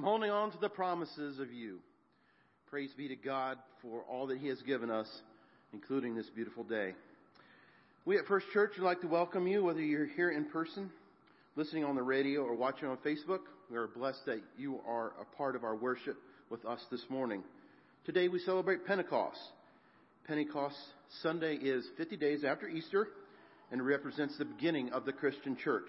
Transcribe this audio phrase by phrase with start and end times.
[0.00, 1.78] I'm holding on to the promises of you.
[2.70, 5.06] Praise be to God for all that He has given us,
[5.74, 6.94] including this beautiful day.
[8.06, 10.88] We at First Church would like to welcome you, whether you're here in person,
[11.54, 13.40] listening on the radio, or watching on Facebook.
[13.70, 16.16] We are blessed that you are a part of our worship
[16.48, 17.42] with us this morning.
[18.06, 19.36] Today we celebrate Pentecost.
[20.26, 20.78] Pentecost
[21.22, 23.08] Sunday is 50 days after Easter
[23.70, 25.88] and represents the beginning of the Christian church.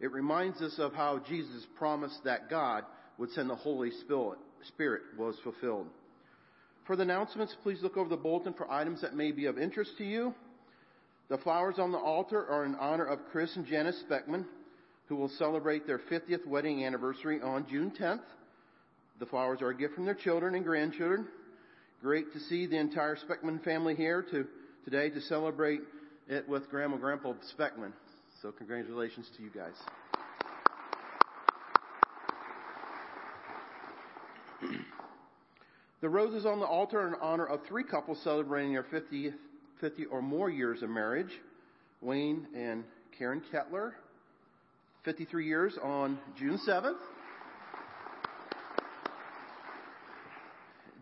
[0.00, 2.84] It reminds us of how Jesus promised that God
[3.18, 5.86] would send the Holy Spirit was fulfilled.
[6.86, 9.92] For the announcements, please look over the bulletin for items that may be of interest
[9.98, 10.34] to you.
[11.28, 14.46] The flowers on the altar are in honor of Chris and Janice Speckman,
[15.08, 18.22] who will celebrate their 50th wedding anniversary on June 10th.
[19.20, 21.26] The flowers are a gift from their children and grandchildren.
[22.00, 24.46] Great to see the entire Speckman family here to,
[24.84, 25.80] today to celebrate
[26.28, 27.92] it with Grandma and Grandpa Speckman.
[28.40, 29.74] So congratulations to you guys.
[36.00, 39.32] The roses on the altar in honor of three couples celebrating their 50,
[39.80, 41.32] 50 or more years of marriage.
[42.00, 42.84] Wayne and
[43.18, 43.94] Karen Kettler,
[45.04, 46.98] 53 years on June 7th.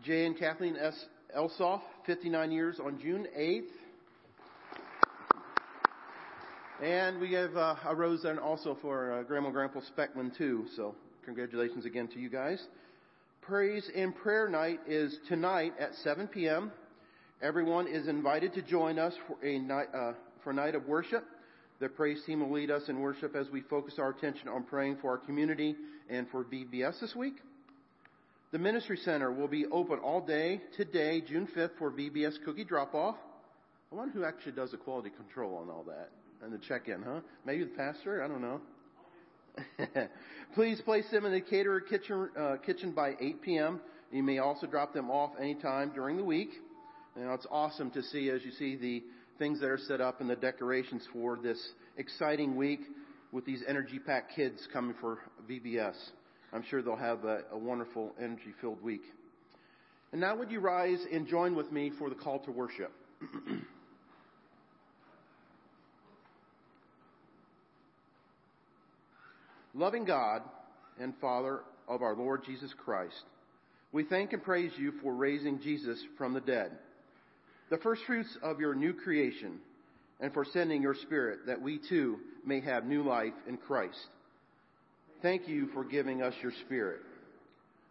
[0.03, 0.95] Jay and Kathleen S.
[1.37, 3.63] Elsoff, 59 years on June 8th.
[6.81, 10.65] And we have uh, a rose then also for uh, Grandma and Grandpa Speckman too.
[10.75, 10.95] So
[11.25, 12.63] congratulations again to you guys.
[13.47, 16.69] Praise and prayer night is tonight at 7 p.m.
[17.41, 20.11] Everyone is invited to join us for a night uh,
[20.43, 21.23] for a night of worship.
[21.79, 24.97] The praise team will lead us in worship as we focus our attention on praying
[25.01, 25.77] for our community
[26.09, 27.35] and for VBS this week.
[28.51, 32.93] The Ministry Center will be open all day today, June 5th, for VBS cookie drop
[32.93, 33.15] off.
[33.93, 36.09] I wonder who actually does the quality control on all that
[36.43, 37.21] and the check in, huh?
[37.45, 38.21] Maybe the pastor?
[38.21, 38.59] I don't know.
[40.55, 43.79] Please place them in the caterer kitchen, uh, kitchen by 8 p.m.
[44.11, 46.49] You may also drop them off anytime during the week.
[47.15, 49.03] You know, it's awesome to see as you see the
[49.39, 51.59] things that are set up and the decorations for this
[51.97, 52.81] exciting week
[53.31, 55.19] with these energy packed kids coming for
[55.49, 55.95] VBS.
[56.53, 59.03] I'm sure they'll have a, a wonderful energy filled week.
[60.11, 62.91] And now would you rise and join with me for the call to worship?
[69.77, 70.41] Loving God
[70.99, 73.13] and Father of our Lord Jesus Christ,
[73.91, 76.71] we thank and praise you for raising Jesus from the dead,
[77.69, 79.59] the first fruits of your new creation,
[80.19, 84.07] and for sending your Spirit that we too may have new life in Christ.
[85.21, 87.01] Thank you for giving us your Spirit.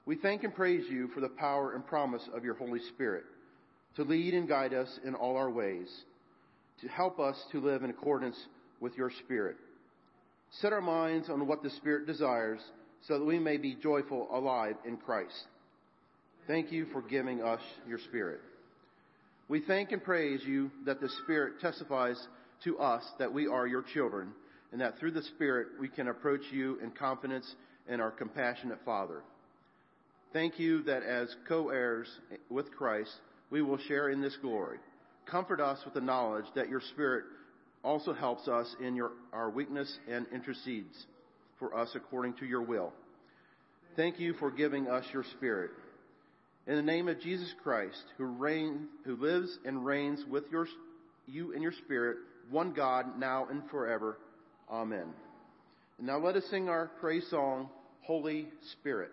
[0.07, 3.23] We thank and praise you for the power and promise of your Holy Spirit
[3.95, 5.89] to lead and guide us in all our ways,
[6.81, 8.37] to help us to live in accordance
[8.81, 9.57] with your Spirit.
[10.61, 12.61] Set our minds on what the Spirit desires
[13.07, 15.47] so that we may be joyful, alive in Christ.
[16.47, 18.41] Thank you for giving us your Spirit.
[19.49, 22.21] We thank and praise you that the Spirit testifies
[22.65, 24.33] to us that we are your children
[24.73, 27.55] and that through the Spirit we can approach you in confidence
[27.89, 29.23] and our compassionate Father.
[30.33, 32.09] Thank you that as co heirs
[32.51, 33.11] with Christ,
[33.51, 34.79] we will share in this glory.
[35.25, 37.25] Comfort us with the knowledge that your Spirit
[37.87, 41.07] also helps us in your, our weakness and intercedes
[41.61, 42.93] for us according to your will.
[43.95, 45.71] Thank you for giving us your Spirit.
[46.67, 50.67] In the name of Jesus Christ, who reign, who lives and reigns with your,
[51.29, 52.17] you and your Spirit,
[52.51, 54.19] one God, now and forever.
[54.69, 55.07] Amen.
[56.01, 57.71] Now let us sing our praise song,
[58.03, 59.13] Holy Spirit.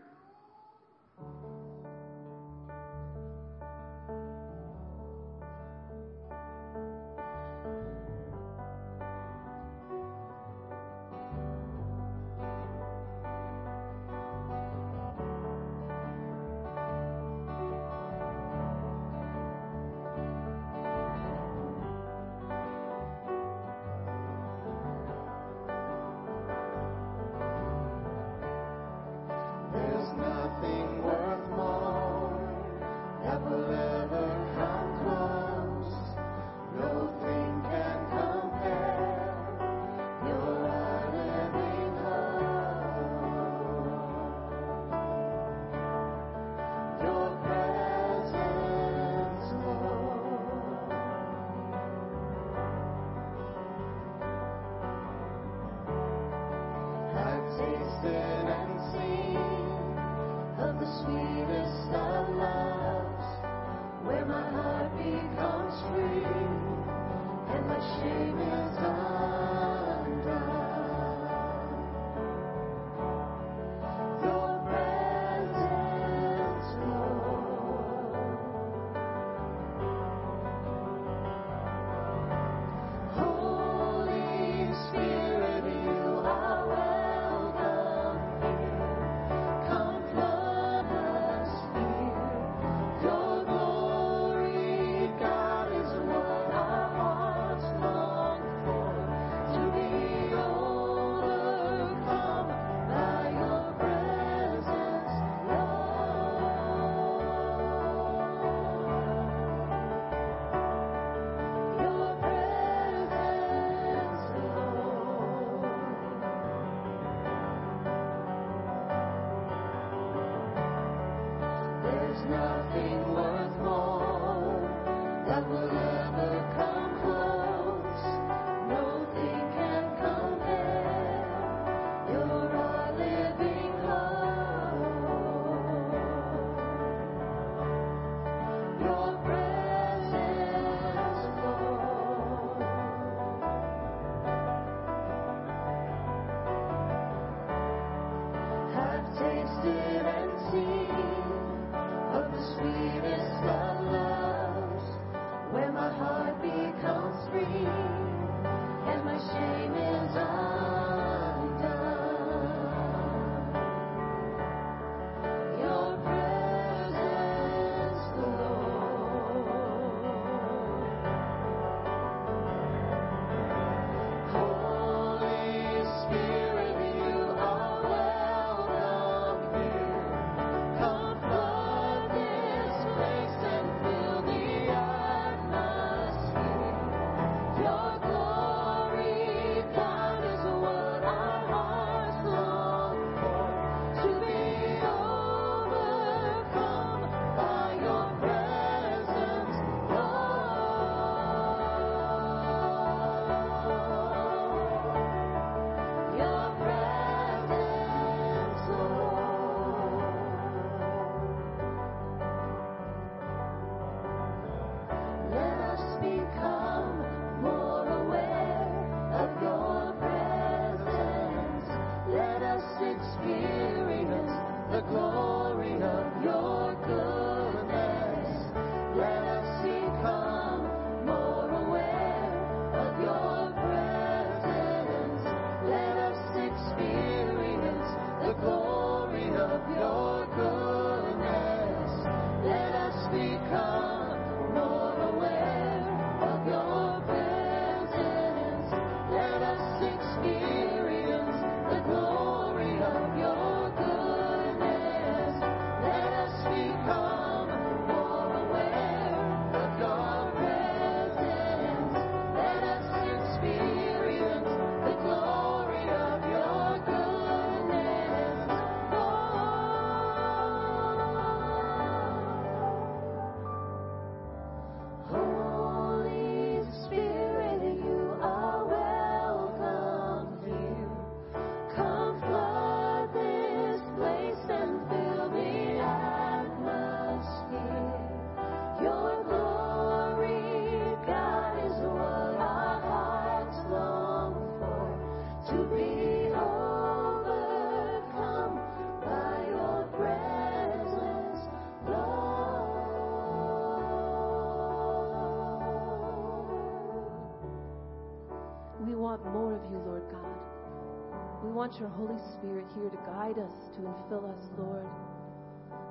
[311.74, 314.86] Put your Holy Spirit here to guide us, to infill us, Lord.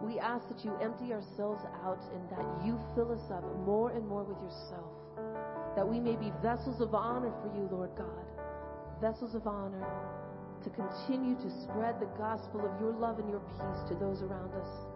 [0.00, 4.06] We ask that you empty ourselves out and that you fill us up more and
[4.06, 4.94] more with yourself,
[5.74, 8.22] that we may be vessels of honor for you, Lord God,
[9.00, 9.84] vessels of honor
[10.62, 14.54] to continue to spread the gospel of your love and your peace to those around
[14.54, 14.91] us.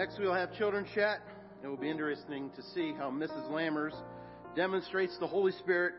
[0.00, 1.20] Next, we'll have children chat.
[1.62, 3.50] It will be interesting to see how Mrs.
[3.50, 3.92] Lammers
[4.56, 5.92] demonstrates the Holy Spirit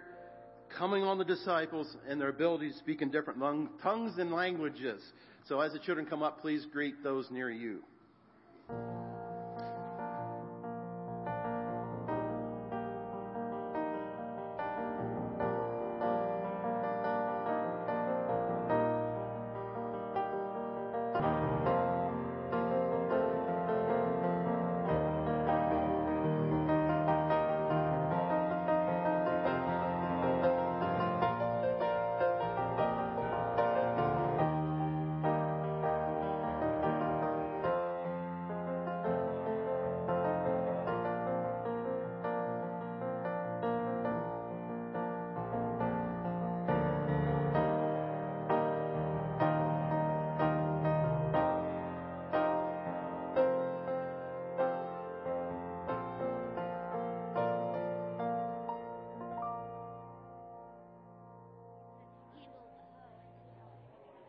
[0.76, 3.40] coming on the disciples and their ability to speak in different
[3.84, 5.04] tongues and languages.
[5.48, 7.84] So as the children come up, please greet those near you.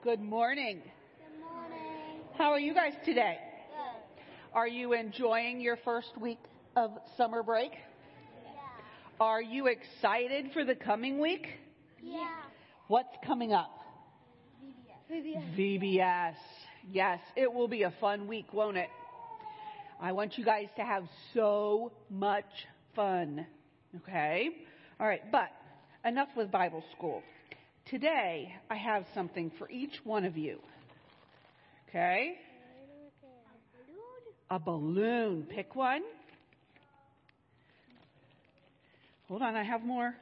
[0.02, 0.82] Good morning.
[0.82, 2.22] Good morning.
[2.36, 3.38] How are you guys today?
[3.70, 4.22] Good.
[4.52, 6.40] Are you enjoying your first week
[6.74, 7.70] of summer break?
[7.70, 8.60] Yeah.
[9.20, 11.46] Are you excited for the coming week?
[12.02, 12.26] Yeah.
[12.88, 13.70] What's coming up?
[15.08, 15.56] VBS.
[15.56, 16.34] VBS.
[16.90, 18.88] Yes, it will be a fun week, won't it?
[20.00, 23.46] I want you guys to have so much fun.
[23.98, 24.48] Okay?
[24.98, 25.50] All right, but
[26.04, 27.22] enough with Bible school.
[27.86, 30.60] Today, I have something for each one of you.
[31.88, 32.34] Okay?
[34.50, 35.46] A balloon.
[35.48, 36.02] Pick one.
[39.28, 40.14] Hold on, I have more.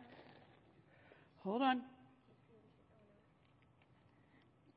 [1.45, 1.83] Hold on.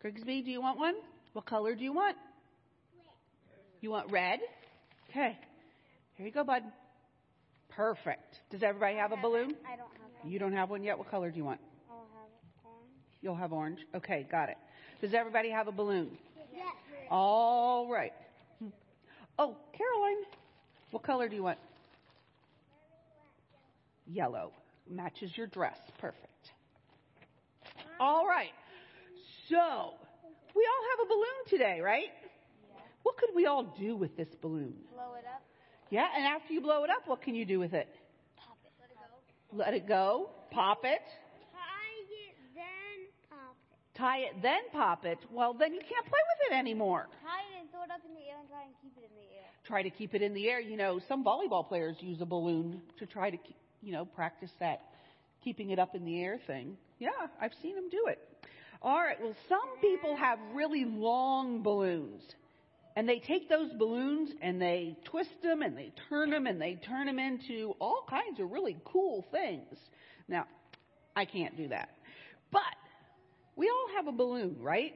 [0.01, 0.95] Grigsby, do you want one?
[1.33, 2.17] What color do you want?
[3.81, 4.39] You want red?
[5.09, 5.37] Okay.
[6.15, 6.63] Here you go, bud.
[7.69, 8.39] Perfect.
[8.49, 9.55] Does everybody have a balloon?
[9.65, 10.31] I don't have one.
[10.31, 10.97] You don't have one yet?
[10.97, 11.59] What color do you want?
[13.27, 13.79] I'll have orange.
[13.79, 14.03] You'll have orange.
[14.03, 14.57] Okay, got it.
[15.01, 16.17] Does everybody have a balloon?
[16.53, 16.73] Yes.
[17.09, 18.13] All right.
[19.39, 20.23] Oh, Caroline,
[20.91, 21.57] what color do you want?
[24.07, 24.51] Yellow.
[24.89, 25.77] Matches your dress.
[25.99, 26.27] Perfect.
[27.99, 28.51] All right.
[29.49, 29.93] So,
[30.55, 32.09] we all have a balloon today, right?
[33.03, 34.73] What could we all do with this balloon?
[34.93, 35.41] Blow it up.
[35.89, 37.87] Yeah, and after you blow it up, what can you do with it?
[38.37, 38.71] Pop it.
[38.79, 39.57] Let it go.
[39.57, 41.01] Let it go, pop it,
[43.95, 45.19] tie it, then pop it.
[45.31, 47.07] Well, then you can't play with it anymore.
[47.23, 49.15] Tie it and throw it up in the air and try and keep it in
[49.15, 49.45] the air.
[49.65, 50.59] try to keep it in the air.
[50.59, 53.37] You know, some volleyball players use a balloon to try to,
[53.81, 54.81] you know, practice that
[55.43, 56.77] keeping it up in the air thing.
[56.99, 58.19] Yeah, I've seen them do it.
[58.81, 62.21] All right, well, some people have really long balloons.
[62.95, 66.75] And they take those balloons and they twist them and they turn them and they
[66.75, 69.77] turn them into all kinds of really cool things.
[70.27, 70.45] Now,
[71.15, 71.89] I can't do that.
[73.55, 74.93] But we all have a balloon, right?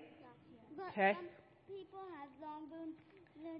[0.75, 1.13] But Okay.
[1.13, 1.27] some
[1.67, 2.95] people have long balloons.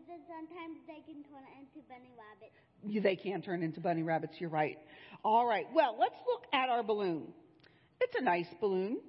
[0.10, 2.56] and Sometimes they can turn into bunny rabbits.
[2.84, 4.78] You- They can turn into bunny rabbits, you're right.
[5.24, 7.34] All right, well, let's look at our balloon.
[8.02, 9.02] It's a nice balloon.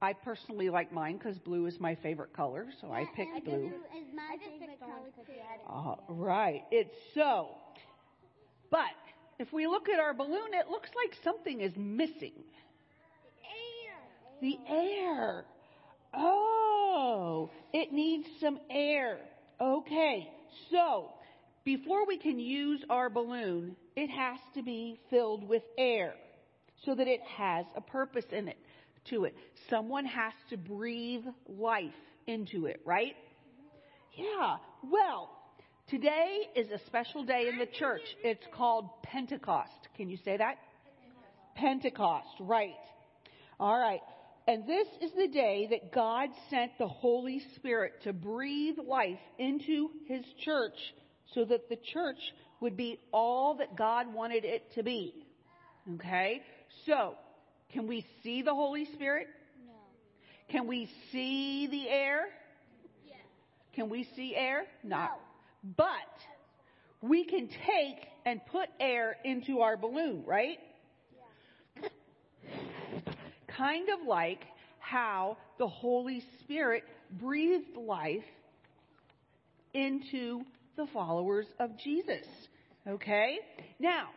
[0.00, 3.68] I personally like mine because blue is my favorite color, so I picked blue.
[3.68, 5.32] Blue is my favorite color too.
[5.66, 7.56] All right, it's so.
[8.70, 8.94] But
[9.38, 12.44] if we look at our balloon, it looks like something is missing.
[14.40, 15.44] The air.
[16.14, 19.18] Oh, it needs some air.
[19.60, 20.30] Okay,
[20.70, 21.10] so
[21.64, 26.14] before we can use our balloon, it has to be filled with air
[26.84, 28.58] so that it has a purpose in it
[29.10, 29.34] to it.
[29.70, 31.94] Someone has to breathe life
[32.26, 33.14] into it, right?
[34.16, 34.56] Yeah.
[34.82, 35.30] Well,
[35.88, 38.02] today is a special day in the church.
[38.22, 39.88] It's called Pentecost.
[39.96, 40.58] Can you say that?
[41.54, 42.74] Pentecost, right.
[43.58, 44.00] All right.
[44.48, 49.90] And this is the day that God sent the Holy Spirit to breathe life into
[50.06, 50.78] His church
[51.34, 52.18] so that the church
[52.60, 55.14] would be all that God wanted it to be.
[55.94, 56.42] Okay?
[56.84, 57.14] So,
[57.72, 59.26] can we see the Holy Spirit?
[59.66, 59.72] No.
[60.48, 62.26] Can we see the air?
[63.04, 63.16] Yes.
[63.74, 64.66] Can we see air?
[64.84, 65.10] Not.
[65.64, 65.74] No.
[65.76, 70.58] But we can take and put air into our balloon, right?
[73.56, 74.40] Kind of like
[74.78, 78.24] how the Holy Spirit breathed life
[79.72, 80.42] into
[80.76, 82.26] the followers of Jesus.
[82.86, 83.38] Okay?
[83.78, 84.08] Now,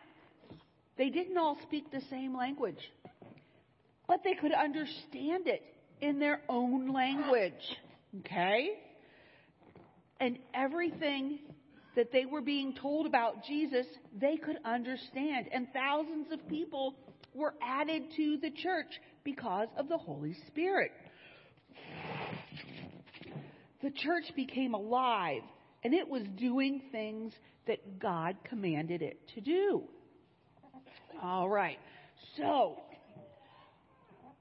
[0.98, 2.80] they didn't all speak the same language,
[4.06, 5.62] but they could understand it
[6.00, 7.52] in their own language.
[8.20, 8.70] Okay?
[10.18, 11.38] And everything
[11.96, 13.86] that they were being told about Jesus,
[14.18, 15.46] they could understand.
[15.52, 16.94] And thousands of people
[17.34, 20.92] were added to the church because of the Holy Spirit.
[23.82, 25.42] The church became alive
[25.82, 27.32] and it was doing things
[27.66, 29.84] that God commanded it to do.
[31.22, 31.78] All right.
[32.36, 32.78] So,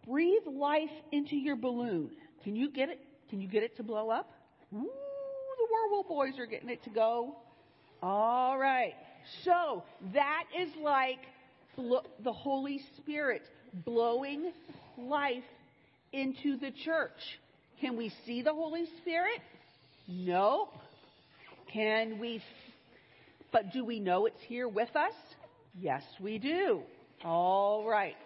[0.08, 2.12] breathe life into your balloon.
[2.43, 2.99] Can you get it?
[3.30, 4.32] Can you get it to blow up?
[4.73, 7.36] Ooh, the werewolf boys are getting it to go.
[8.02, 8.93] All right.
[9.43, 11.19] So, that is like
[11.80, 13.42] blo- the Holy Spirit
[13.86, 14.52] blowing
[14.98, 15.44] life
[16.12, 17.39] into the church.
[17.80, 19.42] Can we see the Holy Spirit?
[20.08, 20.74] Nope.
[21.72, 22.42] Can we?
[23.52, 25.13] But do we know it's here with us?
[25.80, 26.82] Yes, we do.
[27.24, 28.18] All right.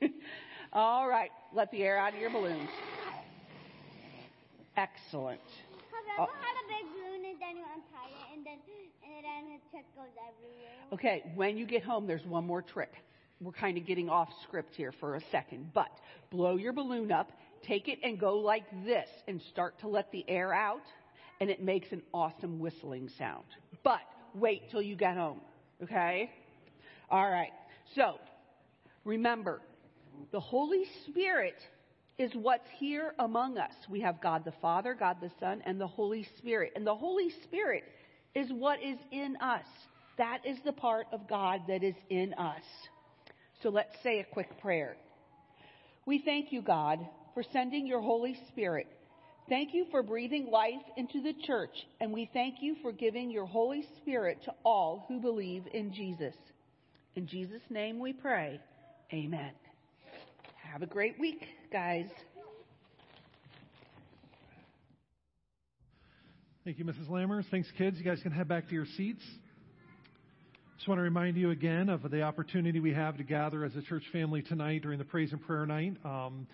[0.72, 1.30] All right.
[1.54, 2.68] Let the air out of your balloons.
[4.76, 5.40] Excellent.
[6.18, 8.12] ever had a big balloon and then you untie
[10.28, 10.72] everywhere?
[10.92, 12.92] Okay, when you get home, there's one more trick.
[13.40, 15.90] we're kind of getting off script here for a second, but
[16.30, 20.24] blow your balloon up, take it and go like this and start to let the
[20.28, 20.84] air out,
[21.40, 23.44] and it makes an awesome whistling sound.
[23.82, 24.00] But
[24.34, 25.40] wait till you get home,
[25.82, 26.30] okay?
[27.10, 27.52] All right.
[27.96, 28.18] So,
[29.04, 29.60] remember,
[30.30, 31.56] the Holy Spirit
[32.18, 33.72] is what's here among us.
[33.90, 36.72] We have God the Father, God the Son, and the Holy Spirit.
[36.76, 37.84] And the Holy Spirit
[38.34, 39.64] is what is in us.
[40.18, 42.62] That is the part of God that is in us.
[43.62, 44.96] So let's say a quick prayer.
[46.06, 46.98] We thank you, God,
[47.34, 48.86] for sending your Holy Spirit.
[49.48, 53.46] Thank you for breathing life into the church, and we thank you for giving your
[53.46, 56.34] Holy Spirit to all who believe in Jesus.
[57.16, 58.60] In Jesus' name we pray.
[59.12, 59.52] Amen.
[60.72, 62.06] Have a great week, guys.
[66.64, 67.08] Thank you, Mrs.
[67.08, 67.44] Lammers.
[67.50, 67.98] Thanks, kids.
[67.98, 69.22] You guys can head back to your seats.
[70.76, 73.82] Just want to remind you again of the opportunity we have to gather as a
[73.82, 75.96] church family tonight during the praise and prayer night.
[76.04, 76.46] Um,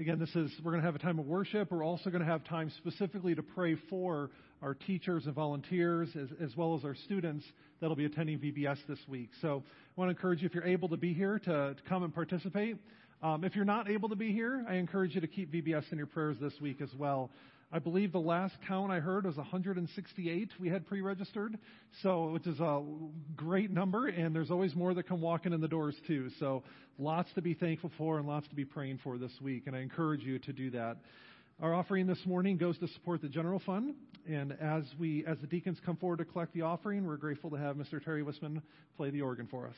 [0.00, 1.70] again, this is we're going to have a time of worship.
[1.70, 4.30] We're also going to have time specifically to pray for
[4.62, 7.44] our teachers and volunteers, as, as well as our students
[7.82, 9.28] that'll be attending VBS this week.
[9.42, 12.02] So, I want to encourage you if you're able to be here to, to come
[12.02, 12.78] and participate.
[13.22, 15.98] Um, if you're not able to be here, I encourage you to keep VBS in
[15.98, 17.30] your prayers this week as well.
[17.74, 21.58] I believe the last count I heard was 168 we had pre-registered,
[22.04, 22.84] so which is a
[23.34, 26.30] great number, and there's always more that come walking in the doors too.
[26.38, 26.62] So
[27.00, 29.80] lots to be thankful for and lots to be praying for this week, and I
[29.80, 30.98] encourage you to do that.
[31.60, 33.96] Our offering this morning goes to support the general fund,
[34.28, 37.56] and as we, as the deacons come forward to collect the offering, we're grateful to
[37.56, 38.00] have Mr.
[38.00, 38.62] Terry Wisman
[38.96, 39.74] play the organ for us.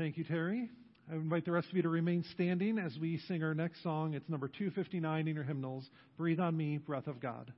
[0.00, 0.70] Thank you, Terry.
[1.12, 4.14] I invite the rest of you to remain standing as we sing our next song.
[4.14, 7.52] It's number 259 in your hymnals Breathe on Me, Breath of God.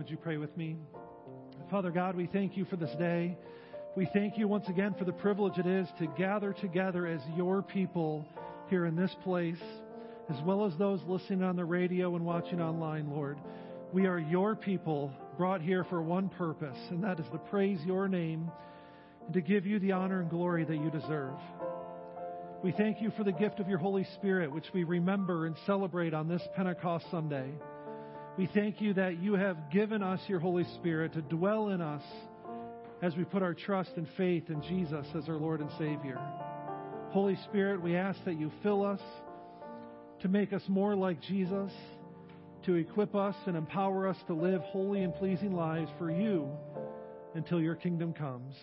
[0.00, 0.78] Would you pray with me?
[1.70, 3.36] Father God, we thank you for this day.
[3.98, 7.60] We thank you once again for the privilege it is to gather together as your
[7.60, 8.24] people
[8.70, 9.60] here in this place,
[10.30, 13.36] as well as those listening on the radio and watching online, Lord.
[13.92, 18.08] We are your people brought here for one purpose, and that is to praise your
[18.08, 18.50] name
[19.26, 21.36] and to give you the honor and glory that you deserve.
[22.62, 26.14] We thank you for the gift of your Holy Spirit, which we remember and celebrate
[26.14, 27.50] on this Pentecost Sunday.
[28.38, 32.02] We thank you that you have given us your Holy Spirit to dwell in us
[33.02, 36.18] as we put our trust and faith in Jesus as our Lord and Savior.
[37.10, 39.00] Holy Spirit, we ask that you fill us
[40.20, 41.72] to make us more like Jesus,
[42.66, 46.48] to equip us and empower us to live holy and pleasing lives for you
[47.34, 48.54] until your kingdom comes.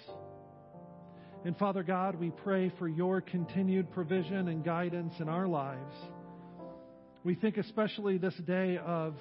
[1.46, 5.94] And Father God, we pray for your continued provision and guidance in our lives.
[7.24, 9.14] We think especially this day of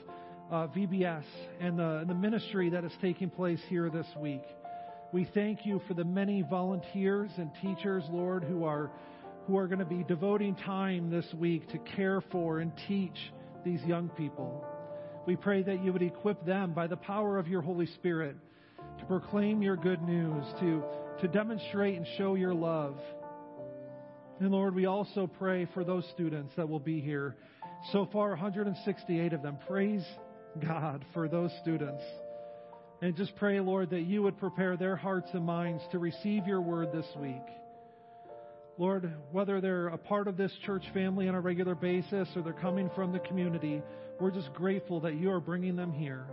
[0.51, 1.25] uh, VBS
[1.61, 4.43] and the, the ministry that is taking place here this week.
[5.13, 8.91] We thank you for the many volunteers and teachers, Lord, who are
[9.47, 13.17] who are going to be devoting time this week to care for and teach
[13.65, 14.65] these young people.
[15.25, 18.37] We pray that you would equip them by the power of your Holy Spirit
[18.99, 20.83] to proclaim your good news, to,
[21.21, 22.99] to demonstrate and show your love.
[24.41, 27.37] And Lord, we also pray for those students that will be here.
[27.93, 29.59] So far, 168 of them.
[29.69, 30.05] Praise
[30.61, 32.03] God for those students.
[33.03, 36.61] And just pray, Lord, that you would prepare their hearts and minds to receive your
[36.61, 37.43] word this week.
[38.79, 42.53] Lord, whether they're a part of this church family on a regular basis or they're
[42.53, 43.83] coming from the community,
[44.21, 46.27] we're just grateful that you are bringing them here.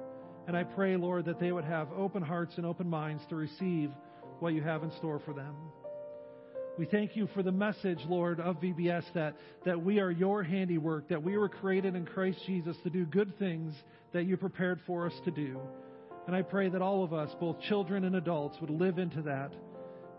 [0.47, 3.91] And I pray, Lord, that they would have open hearts and open minds to receive
[4.39, 5.55] what you have in store for them.
[6.75, 11.07] We thank you for the message, Lord, of VBS that, that we are your handiwork,
[11.09, 13.75] that we were created in Christ Jesus to do good things
[14.11, 15.59] that you prepared for us to do.
[16.25, 19.53] And I pray that all of us, both children and adults, would live into that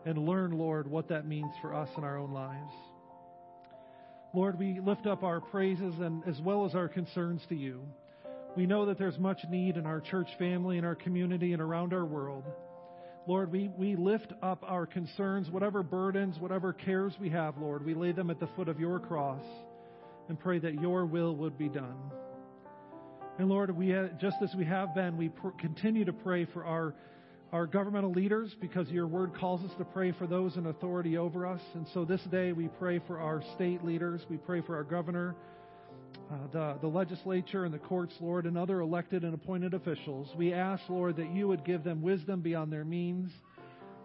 [0.07, 2.73] and learn, Lord, what that means for us in our own lives.
[4.33, 7.81] Lord, we lift up our praises and as well as our concerns to you.
[8.57, 11.93] We know that there's much need in our church family, in our community, and around
[11.93, 12.45] our world.
[13.27, 17.95] Lord, we, we lift up our concerns, whatever burdens, whatever cares we have, Lord, we
[17.95, 19.43] lay them at the foot of your cross
[20.29, 21.97] and pray that your will would be done.
[23.39, 26.65] And Lord, we uh, just as we have been, we pr- continue to pray for
[26.65, 26.95] our
[27.53, 31.47] our governmental leaders because your word calls us to pray for those in authority over
[31.47, 31.61] us.
[31.75, 35.37] And so this day we pray for our state leaders, we pray for our governor,
[36.35, 40.29] uh, the, the legislature and the courts, Lord, and other elected and appointed officials.
[40.37, 43.31] We ask, Lord, that you would give them wisdom beyond their means,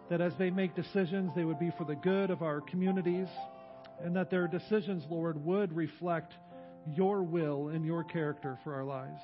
[0.09, 3.27] that as they make decisions, they would be for the good of our communities,
[4.03, 6.33] and that their decisions, Lord, would reflect
[6.95, 9.21] your will and your character for our lives.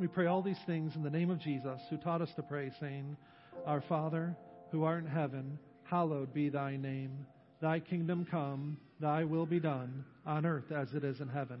[0.00, 2.72] We pray all these things in the name of Jesus, who taught us to pray,
[2.80, 3.16] saying,
[3.64, 4.36] Our Father,
[4.70, 7.26] who art in heaven, hallowed be thy name.
[7.60, 11.60] Thy kingdom come, thy will be done, on earth as it is in heaven.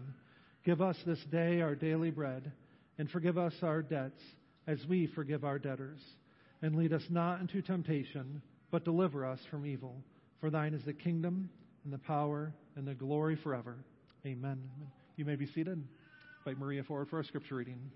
[0.64, 2.52] Give us this day our daily bread,
[2.98, 4.20] and forgive us our debts
[4.66, 6.00] as we forgive our debtors.
[6.62, 9.96] And lead us not into temptation, but deliver us from evil.
[10.40, 11.50] For thine is the kingdom,
[11.84, 13.76] and the power, and the glory forever.
[14.24, 14.62] Amen.
[15.16, 15.82] You may be seated.
[16.46, 17.90] Invite Maria forward for our scripture reading.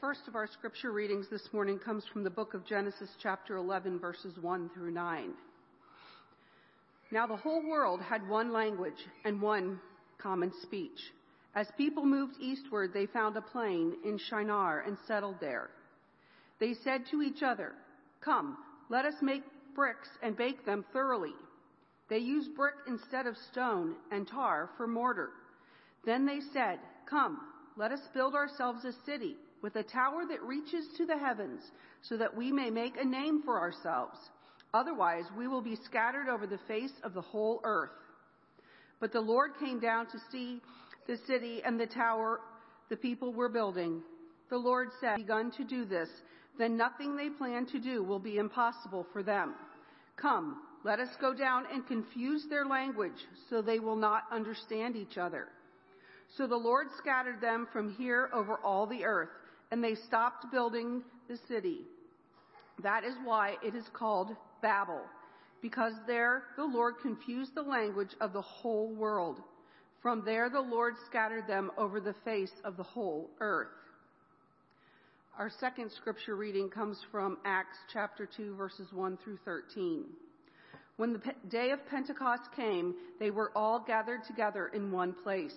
[0.00, 3.98] First of our scripture readings this morning comes from the book of Genesis, chapter 11,
[3.98, 5.32] verses 1 through 9.
[7.10, 9.78] Now the whole world had one language and one
[10.16, 10.98] common speech.
[11.54, 15.68] As people moved eastward, they found a plain in Shinar and settled there.
[16.60, 17.72] They said to each other,
[18.24, 18.56] Come,
[18.88, 19.42] let us make
[19.74, 21.34] bricks and bake them thoroughly.
[22.08, 25.30] They used brick instead of stone and tar for mortar.
[26.06, 26.78] Then they said,
[27.08, 27.38] Come,
[27.76, 31.60] let us build ourselves a city with a tower that reaches to the heavens,
[32.02, 34.16] so that we may make a name for ourselves.
[34.72, 37.90] Otherwise, we will be scattered over the face of the whole earth.
[39.00, 40.60] But the Lord came down to see
[41.06, 42.40] the city and the tower
[42.88, 44.02] the people were building.
[44.50, 46.08] The Lord said, begun to do this,
[46.58, 49.54] then nothing they plan to do will be impossible for them.
[50.16, 55.18] Come, let us go down and confuse their language so they will not understand each
[55.18, 55.48] other.
[56.36, 59.30] So the Lord scattered them from here over all the earth,
[59.70, 61.80] and they stopped building the city.
[62.82, 65.02] That is why it is called Babel,
[65.62, 69.40] because there the Lord confused the language of the whole world.
[70.02, 73.68] From there the Lord scattered them over the face of the whole earth.
[75.38, 80.04] Our second scripture reading comes from Acts chapter 2, verses 1 through 13.
[80.96, 85.56] When the day of Pentecost came, they were all gathered together in one place.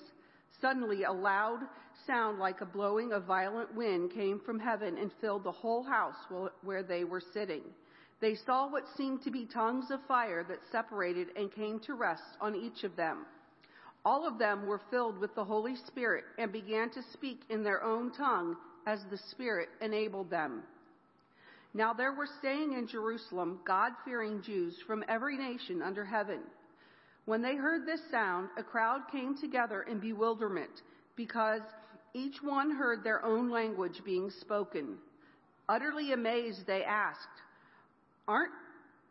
[0.62, 1.60] Suddenly, a loud
[2.08, 6.16] sound like a blowing of violent wind came from heaven and filled the whole house
[6.62, 7.64] where they were sitting.
[8.22, 12.24] They saw what seemed to be tongues of fire that separated and came to rest
[12.40, 13.26] on each of them.
[14.06, 17.84] All of them were filled with the Holy Spirit and began to speak in their
[17.84, 20.64] own tongue as the Spirit enabled them.
[21.74, 26.40] Now there were staying in Jerusalem God fearing Jews from every nation under heaven.
[27.26, 30.82] When they heard this sound, a crowd came together in bewilderment
[31.16, 31.62] because
[32.14, 34.98] each one heard their own language being spoken.
[35.70, 37.20] Utterly amazed, they asked,
[38.28, 38.52] Aren't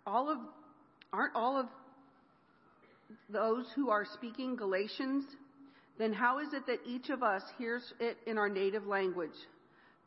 [0.07, 0.39] all of,
[1.13, 1.67] aren't all of
[3.31, 5.25] those who are speaking Galileans?
[5.99, 9.31] Then how is it that each of us hears it in our native language?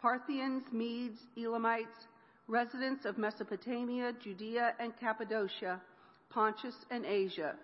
[0.01, 2.07] Parthians, Medes, Elamites,
[2.47, 5.81] residents of Mesopotamia, Judea and Cappadocia,
[6.29, 7.55] Pontus and Asia,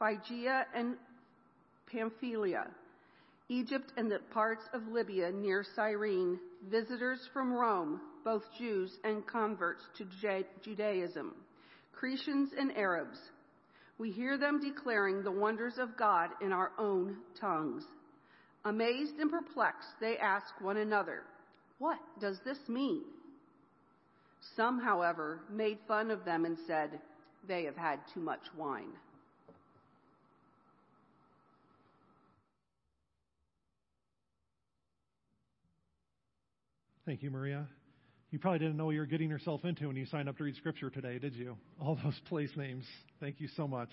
[0.00, 0.96] Phrygia and
[1.92, 2.68] Pamphylia,
[3.50, 6.40] Egypt and the parts of Libya near Cyrene,
[6.70, 10.06] visitors from Rome, both Jews and converts to
[10.64, 11.34] Judaism,
[11.94, 13.18] Cretians and Arabs.
[13.98, 17.84] We hear them declaring the wonders of God in our own tongues.
[18.64, 21.24] Amazed and perplexed, they ask one another,
[21.78, 23.02] What does this mean?
[24.56, 27.00] Some, however, made fun of them and said,
[27.46, 28.92] They have had too much wine.
[37.10, 37.66] Thank you, Maria.
[38.30, 40.44] You probably didn't know what you were getting yourself into when you signed up to
[40.44, 41.56] read Scripture today, did you?
[41.80, 42.84] All those place names.
[43.18, 43.88] Thank you so much.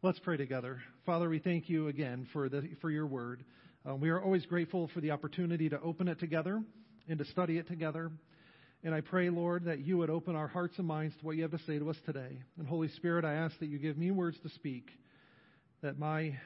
[0.00, 0.80] Let's pray together.
[1.04, 3.44] Father, we thank you again for, the, for your word.
[3.84, 6.62] Um, we are always grateful for the opportunity to open it together
[7.06, 8.10] and to study it together.
[8.82, 11.42] And I pray, Lord, that you would open our hearts and minds to what you
[11.42, 12.40] have to say to us today.
[12.58, 14.88] And Holy Spirit, I ask that you give me words to speak,
[15.82, 16.38] that my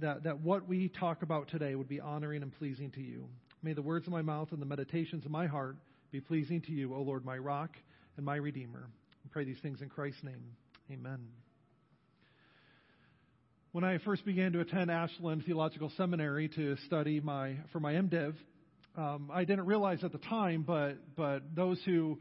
[0.00, 3.28] that, that what we talk about today would be honoring and pleasing to you.
[3.62, 5.76] May the words of my mouth and the meditations of my heart
[6.10, 7.76] be pleasing to you, O Lord, my rock
[8.16, 8.88] and my redeemer.
[9.24, 10.56] I pray these things in Christ's name.
[10.90, 11.18] Amen.
[13.72, 18.34] When I first began to attend Ashland Theological Seminary to study my for my MDiv,
[18.96, 22.18] um, I didn't realize at the time, but but those who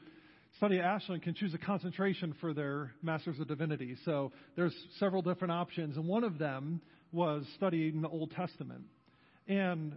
[0.57, 3.95] study at Ashland can choose a concentration for their Masters of Divinity.
[4.03, 6.81] So there's several different options, and one of them
[7.13, 8.83] was studying the Old Testament.
[9.47, 9.95] And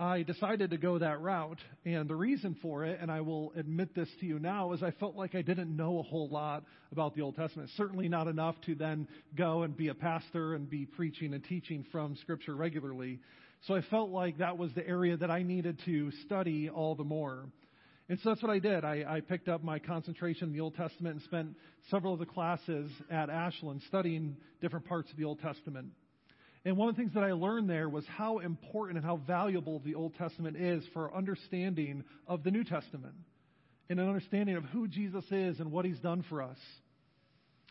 [0.00, 1.58] I decided to go that route.
[1.84, 4.92] And the reason for it, and I will admit this to you now, is I
[4.92, 7.68] felt like I didn't know a whole lot about the Old Testament.
[7.76, 11.84] Certainly not enough to then go and be a pastor and be preaching and teaching
[11.92, 13.20] from Scripture regularly.
[13.66, 17.04] So I felt like that was the area that I needed to study all the
[17.04, 17.44] more.
[18.08, 18.86] And so that's what I did.
[18.86, 21.48] I, I picked up my concentration in the Old Testament and spent
[21.90, 25.88] several of the classes at Ashland studying different parts of the Old Testament.
[26.64, 29.80] And one of the things that I learned there was how important and how valuable
[29.80, 33.14] the Old Testament is for understanding of the New Testament
[33.88, 36.58] and an understanding of who Jesus is and what he's done for us.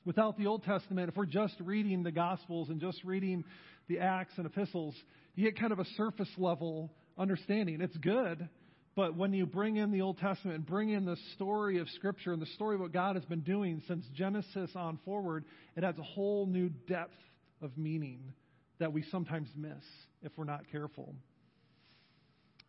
[0.05, 3.43] Without the Old Testament, if we're just reading the Gospels and just reading
[3.87, 4.95] the Acts and epistles,
[5.35, 7.81] you get kind of a surface level understanding.
[7.81, 8.49] It's good,
[8.95, 12.33] but when you bring in the Old Testament and bring in the story of Scripture
[12.33, 15.45] and the story of what God has been doing since Genesis on forward,
[15.77, 17.13] it adds a whole new depth
[17.61, 18.33] of meaning
[18.79, 19.83] that we sometimes miss
[20.21, 21.13] if we're not careful.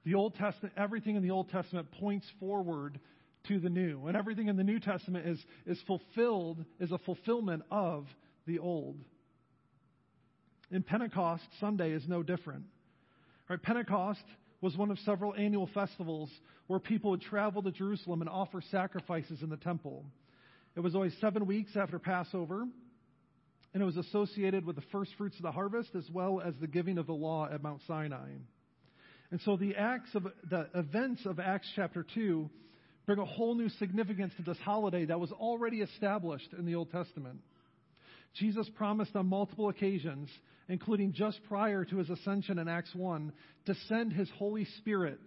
[0.05, 2.99] The Old Testament, everything in the Old Testament points forward
[3.49, 7.63] to the new, and everything in the New Testament is, is fulfilled, is a fulfillment
[7.71, 8.07] of
[8.47, 8.99] the Old.
[10.71, 12.65] In Pentecost, Sunday is no different.
[13.49, 14.23] Right, Pentecost
[14.61, 16.31] was one of several annual festivals
[16.67, 20.05] where people would travel to Jerusalem and offer sacrifices in the temple.
[20.77, 22.67] It was always seven weeks after Passover,
[23.73, 26.67] and it was associated with the first fruits of the harvest as well as the
[26.67, 28.31] giving of the law at Mount Sinai.
[29.31, 32.51] And so the acts of the events of Acts chapter 2
[33.07, 36.91] bring a whole new significance to this holiday that was already established in the Old
[36.91, 37.41] Testament.
[38.35, 40.29] Jesus promised on multiple occasions,
[40.69, 43.33] including just prior to his ascension in Acts 1,
[43.67, 45.19] to send his Holy Spirit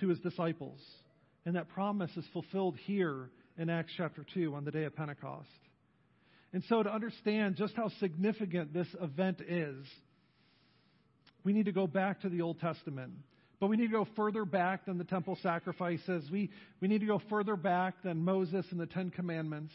[0.00, 0.80] to his disciples.
[1.44, 5.48] And that promise is fulfilled here in Acts chapter 2 on the day of Pentecost.
[6.56, 9.76] And so, to understand just how significant this event is,
[11.44, 13.12] we need to go back to the Old Testament.
[13.60, 16.30] But we need to go further back than the temple sacrifices.
[16.32, 16.48] We,
[16.80, 19.74] we need to go further back than Moses and the Ten Commandments.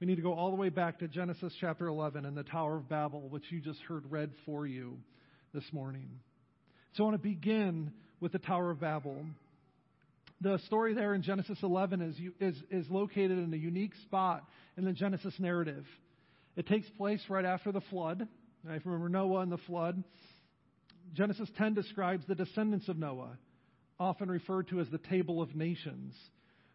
[0.00, 2.78] We need to go all the way back to Genesis chapter 11 and the Tower
[2.78, 4.98] of Babel, which you just heard read for you
[5.54, 6.08] this morning.
[6.94, 9.26] So I want to begin with the Tower of Babel.
[10.42, 14.44] The story there in Genesis 11 is, is, is located in a unique spot
[14.78, 15.84] in the Genesis narrative.
[16.56, 18.26] It takes place right after the flood.
[18.64, 20.02] If you remember Noah and the flood.
[21.12, 23.36] Genesis 10 describes the descendants of Noah,
[23.98, 26.14] often referred to as the Table of Nations.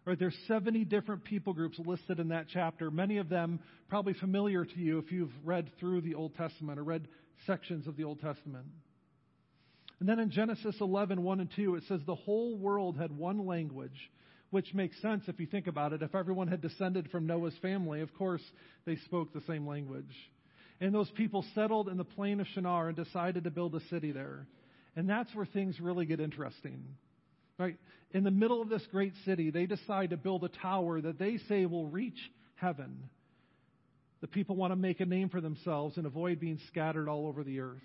[0.06, 3.60] Right, there's 70 different people groups listed in that chapter, many of them
[3.90, 7.08] probably familiar to you if you've read through the Old Testament or read
[7.48, 8.68] sections of the Old Testament.
[10.00, 13.46] And then in Genesis 11, 1 and 2, it says the whole world had one
[13.46, 14.12] language,
[14.50, 16.02] which makes sense if you think about it.
[16.02, 18.42] If everyone had descended from Noah's family, of course,
[18.86, 20.14] they spoke the same language.
[20.82, 24.12] And those people settled in the plain of Shinar and decided to build a city
[24.12, 24.46] there.
[24.96, 26.84] And that's where things really get interesting.
[27.58, 27.78] Right?
[28.12, 31.38] In the middle of this great city, they decide to build a tower that they
[31.48, 32.20] say will reach
[32.56, 33.10] heaven.
[34.22, 37.44] The people want to make a name for themselves and avoid being scattered all over
[37.44, 37.82] the earth.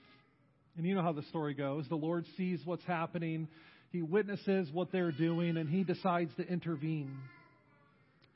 [0.80, 1.84] And you know how the story goes.
[1.90, 3.48] The Lord sees what's happening,
[3.92, 7.18] He witnesses what they're doing, and He decides to intervene.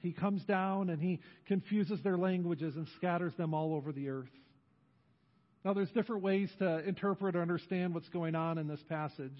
[0.01, 4.29] He comes down and He confuses their languages and scatters them all over the earth.
[5.65, 9.33] Now, there's different ways to interpret or understand what's going on in this passage.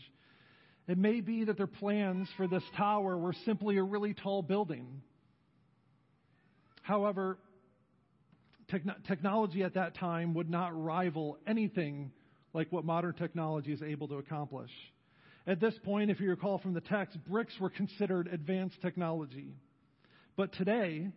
[0.89, 5.03] It may be that their plans for this tower were simply a really tall building.
[6.81, 7.37] However,
[9.07, 12.11] technology at that time would not rival anything
[12.55, 14.71] like what modern technology is able to accomplish.
[15.47, 19.53] At this point, if you recall from the text, bricks were considered advanced technology.
[20.37, 21.09] But today,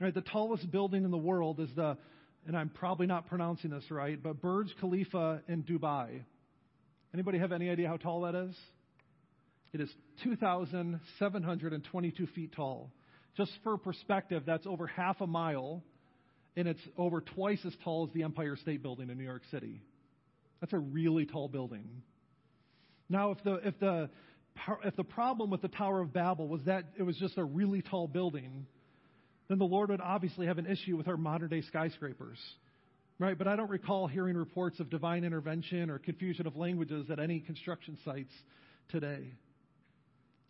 [0.00, 1.96] right, the tallest building in the world is the,
[2.46, 6.24] and I'm probably not pronouncing this right, but Burj Khalifa in Dubai.
[7.14, 8.54] Anybody have any idea how tall that is?
[9.72, 9.90] It is
[10.24, 12.90] 2,722 feet tall.
[13.36, 15.82] Just for perspective, that's over half a mile,
[16.56, 19.80] and it's over twice as tall as the Empire State Building in New York City.
[20.60, 21.88] That's a really tall building.
[23.08, 24.10] Now, if the, if the,
[24.84, 27.82] if the problem with the Tower of Babel was that it was just a really
[27.82, 28.66] tall building,
[29.48, 32.38] then the Lord would obviously have an issue with our modern day skyscrapers.
[33.18, 33.36] Right?
[33.36, 37.40] But I don't recall hearing reports of divine intervention or confusion of languages at any
[37.40, 38.32] construction sites
[38.90, 39.32] today.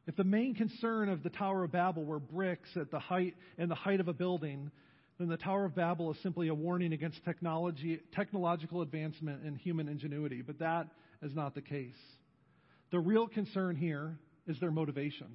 [0.06, 3.70] If the main concern of the Tower of Babel were bricks at the height and
[3.70, 4.70] the height of a building,
[5.19, 9.89] then the Tower of Babel is simply a warning against technology, technological advancement and human
[9.89, 10.43] ingenuity.
[10.43, 10.89] But that
[11.23, 11.97] is not the case.
[12.91, 14.16] The real concern here
[14.47, 15.27] is their motivation.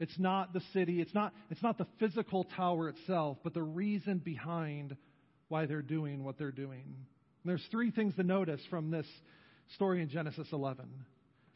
[0.00, 4.18] It's not the city, it's not, it's not the physical tower itself, but the reason
[4.18, 4.96] behind
[5.48, 6.84] why they're doing what they're doing.
[6.84, 9.06] And there's three things to notice from this
[9.74, 10.86] story in Genesis 11.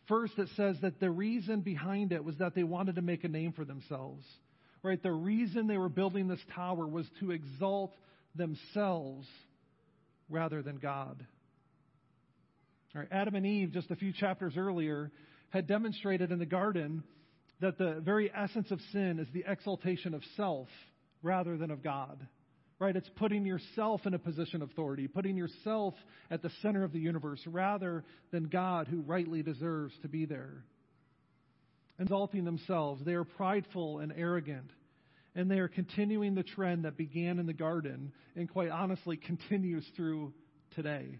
[0.08, 3.28] First, it says that the reason behind it was that they wanted to make a
[3.28, 4.26] name for themselves.
[4.82, 5.02] Right?
[5.02, 7.94] The reason they were building this tower was to exalt
[8.34, 9.26] themselves
[10.28, 11.24] rather than God.
[13.10, 15.10] Adam and Eve, just a few chapters earlier,
[15.50, 17.02] had demonstrated in the garden
[17.60, 20.68] that the very essence of sin is the exaltation of self
[21.22, 22.26] rather than of God.
[22.78, 22.96] Right?
[22.96, 25.94] It's putting yourself in a position of authority, putting yourself
[26.30, 30.64] at the center of the universe rather than God who rightly deserves to be there.
[31.98, 33.04] Exalting themselves.
[33.04, 34.70] They are prideful and arrogant.
[35.34, 39.84] And they are continuing the trend that began in the garden and quite honestly continues
[39.96, 40.32] through
[40.74, 41.18] today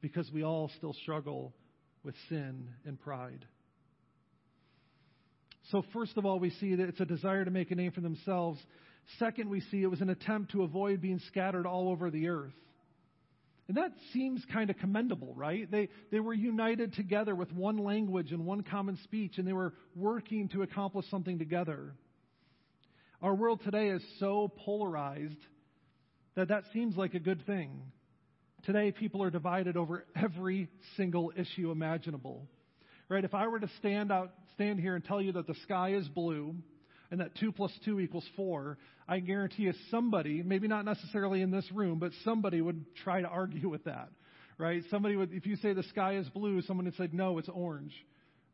[0.00, 1.52] because we all still struggle
[2.04, 3.44] with sin and pride.
[5.70, 8.00] So, first of all, we see that it's a desire to make a name for
[8.00, 8.58] themselves.
[9.18, 12.54] Second, we see it was an attempt to avoid being scattered all over the earth.
[13.68, 15.70] And that seems kind of commendable, right?
[15.70, 19.74] They, they were united together with one language and one common speech, and they were
[19.94, 21.94] working to accomplish something together.
[23.20, 25.40] Our world today is so polarized
[26.34, 27.82] that that seems like a good thing.
[28.64, 32.48] Today, people are divided over every single issue imaginable.
[33.10, 33.24] Right?
[33.24, 36.08] If I were to stand out, stand here and tell you that the sky is
[36.08, 36.54] blue
[37.10, 38.78] and that 2 plus 2 equals 4,
[39.08, 43.28] I guarantee you somebody, maybe not necessarily in this room, but somebody would try to
[43.28, 44.10] argue with that.
[44.58, 44.82] Right?
[44.90, 47.94] Somebody would, if you say the sky is blue, someone would say, no, it's orange.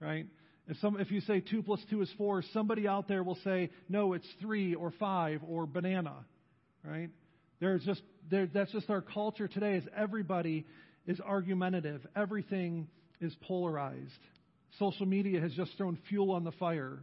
[0.00, 0.26] Right?
[0.68, 3.70] If, some, if you say 2 plus 2 is 4, somebody out there will say,
[3.88, 6.14] no, it's 3 or 5 or banana.
[6.84, 7.10] Right?
[7.60, 10.66] There's just, there, that's just our culture today is everybody
[11.06, 12.06] is argumentative.
[12.14, 12.88] Everything
[13.20, 14.10] is polarized.
[14.78, 17.02] Social media has just thrown fuel on the fire.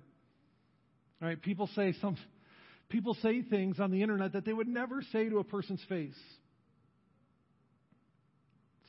[1.21, 1.41] Right?
[1.41, 2.17] People say some,
[2.89, 6.17] people say things on the internet that they would never say to a person's face.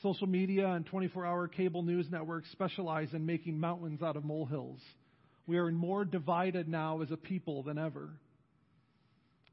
[0.02, 4.80] Social media and 24 hour cable news networks specialize in making mountains out of molehills.
[5.46, 8.08] We are more divided now as a people than ever.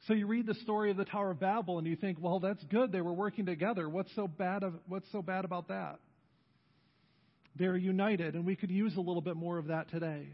[0.07, 2.63] So you read the story of the Tower of Babel and you think, well, that's
[2.65, 2.91] good.
[2.91, 3.89] They were working together.
[3.89, 5.99] What's so bad, of, what's so bad about that?
[7.55, 10.27] They're united, and we could use a little bit more of that today.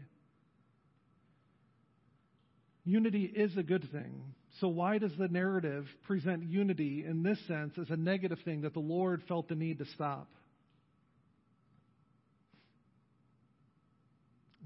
[2.86, 4.22] Unity is a good thing.
[4.60, 8.74] So, why does the narrative present unity in this sense as a negative thing that
[8.74, 10.28] the Lord felt the need to stop?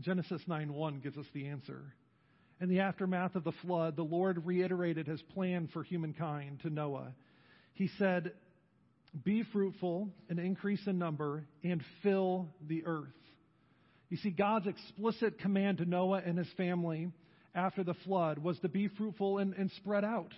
[0.00, 1.80] Genesis 9 1 gives us the answer.
[2.60, 7.14] In the aftermath of the flood, the Lord reiterated his plan for humankind to Noah.
[7.72, 8.32] He said,
[9.24, 13.08] Be fruitful and increase in number and fill the earth.
[14.10, 17.10] You see, God's explicit command to Noah and his family
[17.54, 20.32] after the flood was to be fruitful and, and spread out,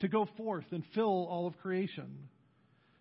[0.00, 2.28] to go forth and fill all of creation.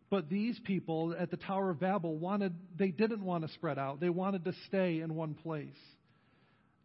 [0.09, 3.99] But these people at the Tower of Babel wanted, they didn't want to spread out.
[3.99, 5.67] They wanted to stay in one place.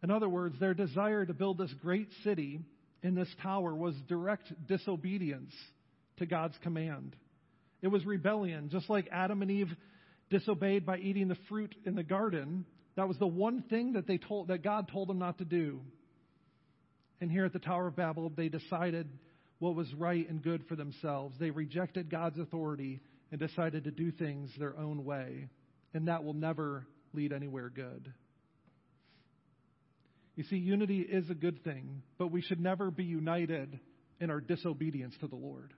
[0.03, 2.61] In other words, their desire to build this great city
[3.03, 5.53] in this tower was direct disobedience
[6.17, 7.15] to God's command.
[7.81, 9.69] It was rebellion, just like Adam and Eve
[10.29, 12.65] disobeyed by eating the fruit in the garden.
[12.95, 15.81] That was the one thing that they told that God told them not to do.
[17.21, 19.07] And here at the Tower of Babel, they decided
[19.59, 21.37] what was right and good for themselves.
[21.39, 22.99] They rejected God's authority
[23.29, 25.47] and decided to do things their own way.
[25.93, 28.11] And that will never lead anywhere good.
[30.35, 33.79] You see, unity is a good thing, but we should never be united
[34.19, 35.73] in our disobedience to the Lord.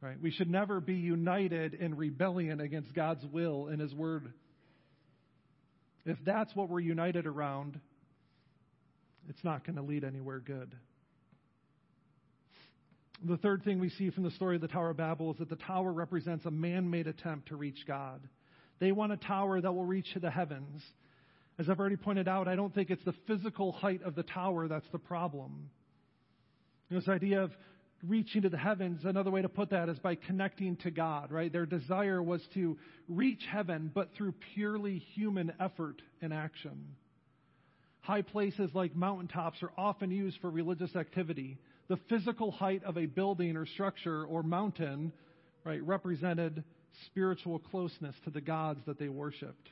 [0.00, 0.20] Right?
[0.20, 4.32] We should never be united in rebellion against God's will and His word.
[6.04, 7.80] If that's what we're united around,
[9.28, 10.74] it's not going to lead anywhere good.
[13.24, 15.48] The third thing we see from the story of the Tower of Babel is that
[15.48, 18.20] the tower represents a man made attempt to reach God.
[18.80, 20.82] They want a tower that will reach to the heavens.
[21.58, 24.66] As I've already pointed out, I don't think it's the physical height of the tower
[24.68, 25.70] that's the problem.
[26.90, 27.52] This idea of
[28.06, 31.50] reaching to the heavens, another way to put that is by connecting to God, right?
[31.50, 32.76] Their desire was to
[33.08, 36.88] reach heaven, but through purely human effort and action.
[38.04, 41.56] High places like mountaintops are often used for religious activity.
[41.88, 45.10] The physical height of a building or structure or mountain,
[45.64, 46.64] right, represented
[47.06, 49.70] spiritual closeness to the gods that they worshiped.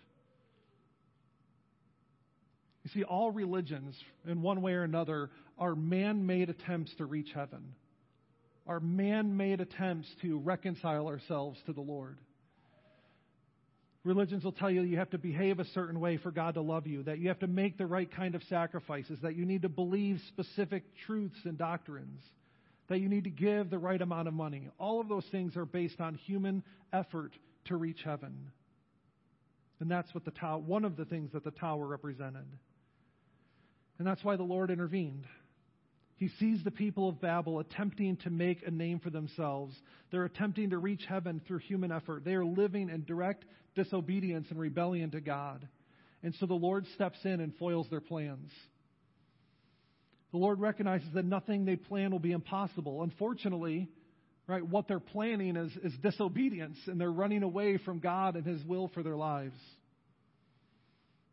[2.84, 3.94] You see, all religions,
[4.26, 5.28] in one way or another,
[5.58, 7.74] are man made attempts to reach heaven,
[8.66, 12.16] are man made attempts to reconcile ourselves to the Lord.
[14.04, 16.86] Religions will tell you you have to behave a certain way for God to love
[16.88, 19.68] you, that you have to make the right kind of sacrifices, that you need to
[19.68, 22.20] believe specific truths and doctrines,
[22.88, 24.68] that you need to give the right amount of money.
[24.78, 27.32] All of those things are based on human effort
[27.66, 28.50] to reach heaven.
[29.78, 32.46] And that's what the tower, one of the things that the tower represented.
[33.98, 35.26] And that's why the Lord intervened.
[36.22, 39.74] He sees the people of Babel attempting to make a name for themselves.
[40.12, 42.24] They're attempting to reach heaven through human effort.
[42.24, 43.44] They are living in direct
[43.74, 45.66] disobedience and rebellion to God.
[46.22, 48.52] And so the Lord steps in and foils their plans.
[50.30, 53.02] The Lord recognizes that nothing they plan will be impossible.
[53.02, 53.88] Unfortunately,
[54.46, 58.64] right, what they're planning is, is disobedience, and they're running away from God and His
[58.64, 59.58] will for their lives.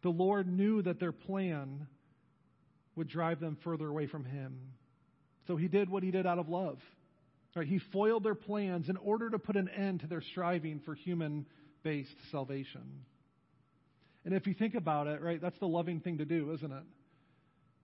[0.02, 1.86] The Lord knew that their plan
[2.96, 4.58] would drive them further away from Him.
[5.50, 6.80] So He did what He did out of love.
[7.56, 10.96] Right, he foiled their plans in order to put an end to their striving for
[10.96, 11.46] human
[11.84, 13.04] based salvation.
[14.24, 16.84] And if you think about it, right, that's the loving thing to do, isn't it?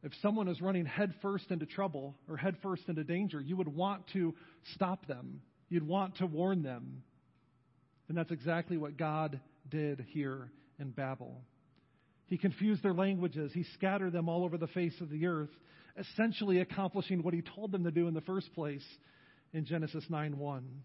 [0.03, 4.36] If someone is running headfirst into trouble or headfirst into danger, you would want to
[4.76, 5.41] stop them.
[5.68, 7.01] You'd want to warn them.
[8.07, 11.41] And that's exactly what God did here in Babel.
[12.28, 13.51] He confused their languages.
[13.53, 15.51] He scattered them all over the face of the earth,
[15.97, 18.86] essentially accomplishing what he told them to do in the first place
[19.53, 20.82] in Genesis 9 1.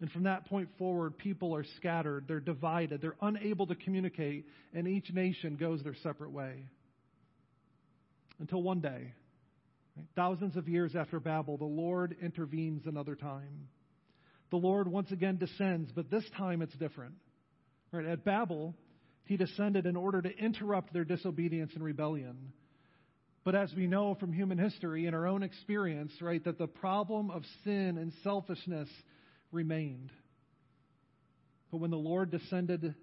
[0.00, 4.88] And from that point forward, people are scattered, they're divided, they're unable to communicate, and
[4.88, 6.64] each nation goes their separate way.
[8.38, 9.12] Until one day,
[9.96, 13.68] right, thousands of years after Babel, the Lord intervenes another time.
[14.50, 17.14] The Lord once again descends, but this time it's different.
[17.92, 18.74] Right, at Babel,
[19.24, 22.52] he descended in order to interrupt their disobedience and rebellion.
[23.44, 27.30] But as we know from human history and our own experience, right, that the problem
[27.30, 28.88] of sin and selfishness
[29.50, 30.10] remained.
[31.70, 32.94] But when the Lord descended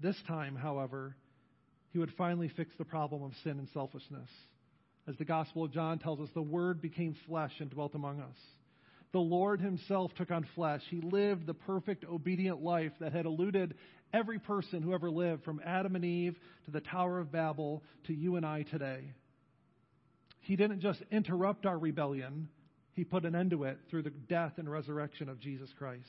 [0.00, 1.16] this time, however,
[1.92, 4.28] he would finally fix the problem of sin and selfishness.
[5.08, 8.36] As the Gospel of John tells us, the Word became flesh and dwelt among us.
[9.12, 10.82] The Lord Himself took on flesh.
[10.88, 13.74] He lived the perfect, obedient life that had eluded
[14.12, 18.14] every person who ever lived, from Adam and Eve to the Tower of Babel to
[18.14, 19.12] you and I today.
[20.40, 22.48] He didn't just interrupt our rebellion,
[22.94, 26.06] He put an end to it through the death and resurrection of Jesus Christ.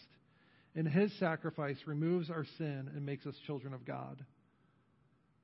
[0.76, 4.24] And His sacrifice removes our sin and makes us children of God.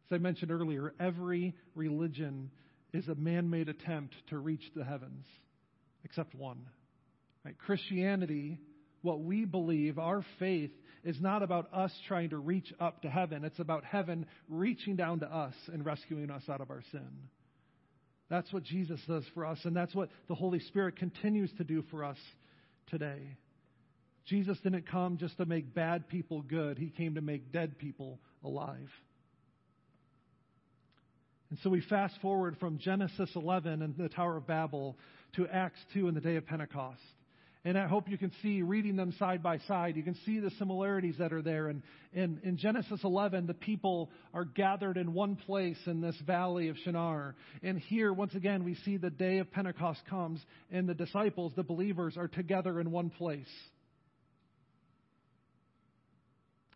[0.09, 2.49] As I mentioned earlier, every religion
[2.93, 5.25] is a man made attempt to reach the heavens,
[6.05, 6.65] except one.
[7.45, 7.57] Right?
[7.57, 8.59] Christianity,
[9.01, 10.71] what we believe, our faith,
[11.03, 13.45] is not about us trying to reach up to heaven.
[13.45, 17.07] It's about heaven reaching down to us and rescuing us out of our sin.
[18.29, 21.83] That's what Jesus does for us, and that's what the Holy Spirit continues to do
[21.89, 22.17] for us
[22.87, 23.37] today.
[24.25, 28.19] Jesus didn't come just to make bad people good, He came to make dead people
[28.43, 28.89] alive.
[31.49, 34.97] And so we fast forward from Genesis 11 and the Tower of Babel
[35.37, 36.99] to Acts 2 and the day of Pentecost.
[37.67, 40.51] And I hope you can see, reading them side by side, you can see the
[40.51, 41.67] similarities that are there.
[41.67, 41.81] And
[42.13, 46.77] in, in Genesis 11, the people are gathered in one place in this valley of
[46.85, 47.35] Shinar.
[47.61, 50.39] And here, once again, we see the day of Pentecost comes,
[50.71, 53.51] and the disciples, the believers, are together in one place.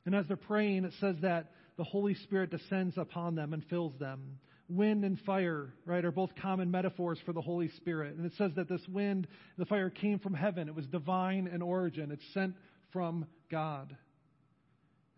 [0.06, 3.98] And as they're praying, it says that the Holy Spirit descends upon them and fills
[3.98, 4.40] them
[4.72, 8.16] wind and fire, right, are both common metaphors for the Holy Spirit.
[8.16, 10.68] And it says that this wind, the fire came from heaven.
[10.68, 12.12] It was divine in origin.
[12.12, 12.56] It's sent
[12.92, 13.96] from God.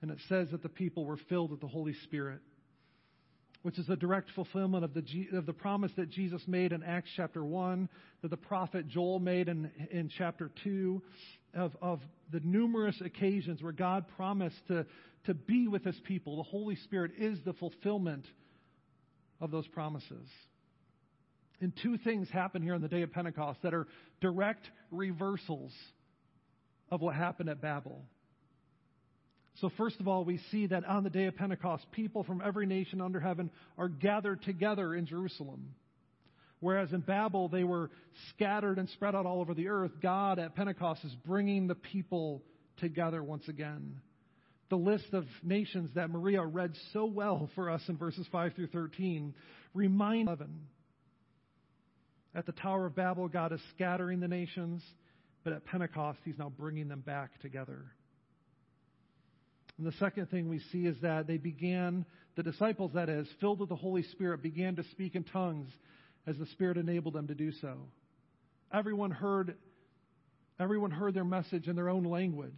[0.01, 2.39] And it says that the people were filled with the Holy Spirit,
[3.62, 7.10] which is a direct fulfillment of the, of the promise that Jesus made in Acts
[7.16, 7.88] chapter 1,
[8.22, 11.01] that the prophet Joel made in, in chapter 2,
[11.56, 12.01] of, of
[12.32, 14.86] the numerous occasions where God promised to,
[15.26, 16.38] to be with his people.
[16.38, 18.26] The Holy Spirit is the fulfillment
[19.44, 20.28] of those promises.
[21.60, 23.88] And two things happen here on the day of Pentecost that are
[24.22, 25.72] direct reversals
[26.89, 28.06] of what happened at Babel.
[29.62, 32.66] So, first of all, we see that on the day of Pentecost, people from every
[32.66, 35.76] nation under heaven are gathered together in Jerusalem.
[36.60, 37.91] Whereas in Babel, they were
[38.30, 42.41] scattered and spread out all over the earth, God at Pentecost is bringing the people
[42.78, 43.98] together once again
[44.74, 48.69] the list of nations that Maria read so well for us in verses 5 through
[48.69, 49.36] 13
[49.76, 50.39] remind us
[52.34, 54.82] at the Tower of Babel, God is scattering the nations,
[55.43, 57.86] but at Pentecost, He's now bringing them back together.
[59.78, 62.03] And the second thing we see is that they began,
[62.36, 65.69] the disciples, that is, filled with the Holy Spirit, began to speak in tongues
[66.26, 67.78] as the Spirit enabled them to do so.
[68.74, 69.55] Everyone heard,
[70.59, 72.57] everyone heard their message in their own language.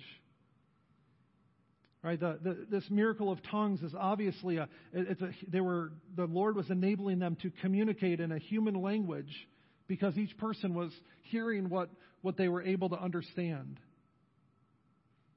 [2.06, 6.28] Right, the, the, this miracle of tongues is obviously a, it's a, they were, the
[6.28, 9.47] Lord was enabling them to communicate in a human language
[9.88, 10.91] because each person was
[11.24, 11.89] hearing what,
[12.22, 13.80] what they were able to understand.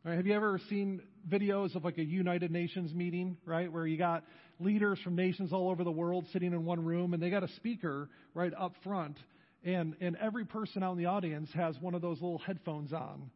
[0.04, 3.96] Right, have you ever seen videos of like a United Nations meeting, right, where you
[3.96, 4.24] got
[4.60, 7.48] leaders from nations all over the world sitting in one room and they got a
[7.56, 9.16] speaker right up front
[9.64, 13.30] and, and every person out in the audience has one of those little headphones on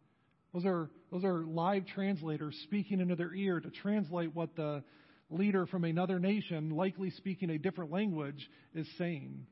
[0.53, 4.83] those are, those are live translators speaking into their ear to translate what the
[5.31, 9.47] leader from another nation, likely speaking a different language, is saying.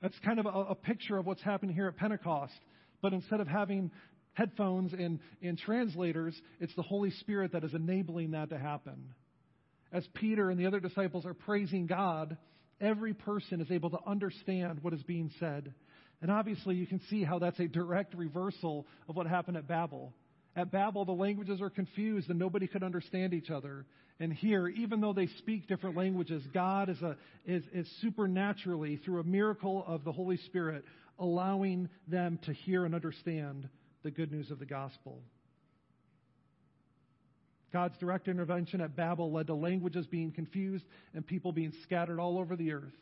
[0.00, 2.54] That's kind of a, a picture of what's happening here at Pentecost.
[3.02, 3.90] But instead of having
[4.34, 9.14] headphones and, and translators, it's the Holy Spirit that is enabling that to happen.
[9.92, 12.36] As Peter and the other disciples are praising God,
[12.80, 15.74] every person is able to understand what is being said.
[16.20, 20.12] And obviously, you can see how that's a direct reversal of what happened at Babel.
[20.56, 23.86] At Babel, the languages are confused and nobody could understand each other.
[24.18, 27.16] And here, even though they speak different languages, God is, a,
[27.46, 30.84] is, is supernaturally, through a miracle of the Holy Spirit,
[31.20, 33.68] allowing them to hear and understand
[34.02, 35.20] the good news of the gospel.
[37.72, 42.38] God's direct intervention at Babel led to languages being confused and people being scattered all
[42.38, 42.94] over the earth.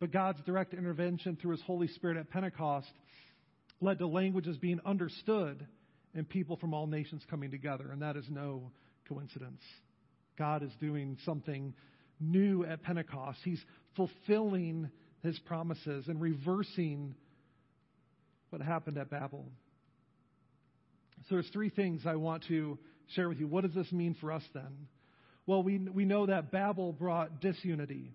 [0.00, 2.90] But God's direct intervention through His Holy Spirit at Pentecost
[3.80, 5.66] led to languages being understood
[6.14, 7.90] and people from all nations coming together.
[7.92, 8.72] And that is no
[9.08, 9.62] coincidence.
[10.38, 11.74] God is doing something
[12.18, 13.38] new at Pentecost.
[13.44, 13.62] He's
[13.94, 14.90] fulfilling
[15.22, 17.14] His promises and reversing
[18.48, 19.44] what happened at Babel.
[21.28, 22.78] So there's three things I want to
[23.14, 23.46] share with you.
[23.46, 24.88] What does this mean for us then?
[25.46, 28.14] Well, we, we know that Babel brought disunity.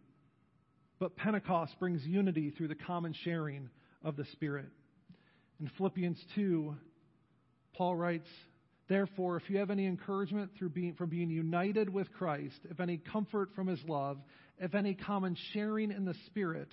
[0.99, 3.69] But Pentecost brings unity through the common sharing
[4.03, 4.67] of the Spirit.
[5.59, 6.75] In Philippians 2,
[7.73, 8.27] Paul writes,
[8.87, 12.97] Therefore, if you have any encouragement through being, from being united with Christ, if any
[12.97, 14.19] comfort from his love,
[14.59, 16.69] if any common sharing in the Spirit,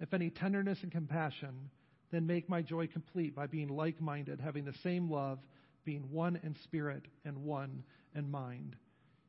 [0.00, 1.70] if any tenderness and compassion,
[2.10, 5.38] then make my joy complete by being like minded, having the same love,
[5.84, 7.82] being one in spirit and one
[8.14, 8.76] in mind.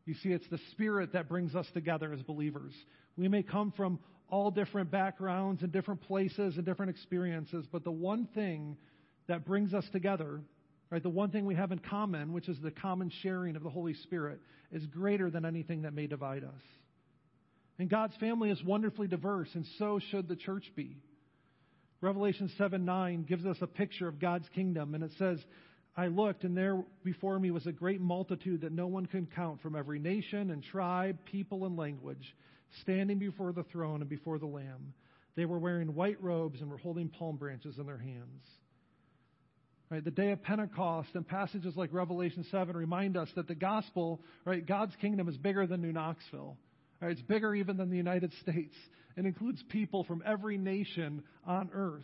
[0.05, 2.73] You see, it's the Spirit that brings us together as believers.
[3.17, 3.99] We may come from
[4.29, 8.77] all different backgrounds and different places and different experiences, but the one thing
[9.27, 10.41] that brings us together,
[10.89, 13.69] right, the one thing we have in common, which is the common sharing of the
[13.69, 14.39] Holy Spirit,
[14.71, 16.61] is greater than anything that may divide us.
[17.77, 20.97] And God's family is wonderfully diverse, and so should the church be.
[22.01, 25.39] Revelation 7 9 gives us a picture of God's kingdom, and it says,
[25.97, 29.61] I looked, and there before me was a great multitude that no one could count
[29.61, 32.35] from every nation and tribe, people, and language
[32.81, 34.93] standing before the throne and before the Lamb.
[35.35, 38.43] They were wearing white robes and were holding palm branches in their hands.
[39.89, 44.19] Right, the day of Pentecost and passages like Revelation 7 remind us that the gospel,
[44.43, 46.57] right, God's kingdom is bigger than New Knoxville.
[47.01, 48.73] Right, it's bigger even than the United States.
[49.15, 52.03] It includes people from every nation on earth,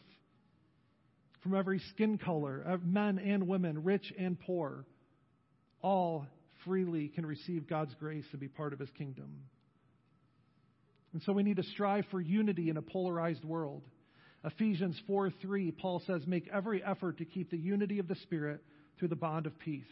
[1.41, 4.85] from every skin color, uh, men and women, rich and poor.
[5.81, 6.27] All
[6.65, 9.29] freely can receive God's grace and be part of his kingdom.
[11.13, 13.83] And so we need to strive for unity in a polarized world.
[14.43, 18.61] Ephesians 4 3, Paul says, Make every effort to keep the unity of the Spirit
[18.97, 19.83] through the bond of peace.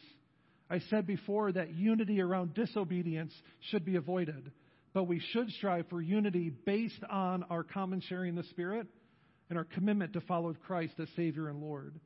[0.70, 3.34] I said before that unity around disobedience
[3.70, 4.52] should be avoided,
[4.94, 8.88] but we should strive for unity based on our common sharing the Spirit
[9.50, 12.00] and our commitment to follow Christ as Savior and Lord.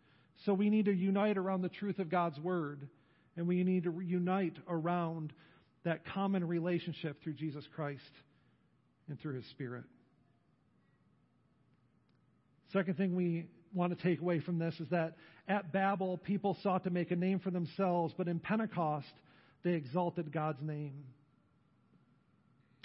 [0.46, 2.88] So we need to unite around the truth of God's Word,
[3.38, 5.34] and we need to unite around
[5.84, 8.02] that common relationship through Jesus Christ
[9.10, 9.84] and through His Spirit.
[12.72, 15.16] Second thing we want to take away from this is that
[15.48, 19.12] at Babel, people sought to make a name for themselves, but in Pentecost,
[19.64, 21.04] they exalted God's name.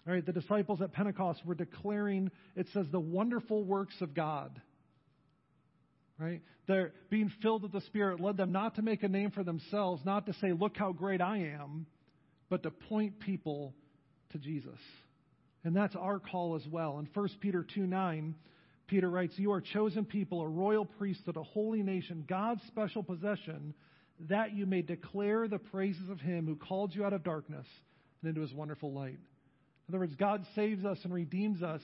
[0.07, 4.61] All right, the disciples at Pentecost were declaring, it says, the wonderful works of God.
[6.19, 6.43] Right?
[6.67, 10.03] They're being filled with the Spirit led them not to make a name for themselves,
[10.05, 11.87] not to say, look how great I am,
[12.49, 13.75] but to point people
[14.33, 14.79] to Jesus.
[15.65, 16.99] And that's our call as well.
[16.99, 18.35] In 1 Peter 2 9,
[18.87, 23.75] Peter writes, You are chosen people, a royal priesthood, a holy nation, God's special possession,
[24.29, 27.67] that you may declare the praises of him who called you out of darkness
[28.21, 29.19] and into his wonderful light.
[29.89, 31.81] In other words, God saves us and redeems us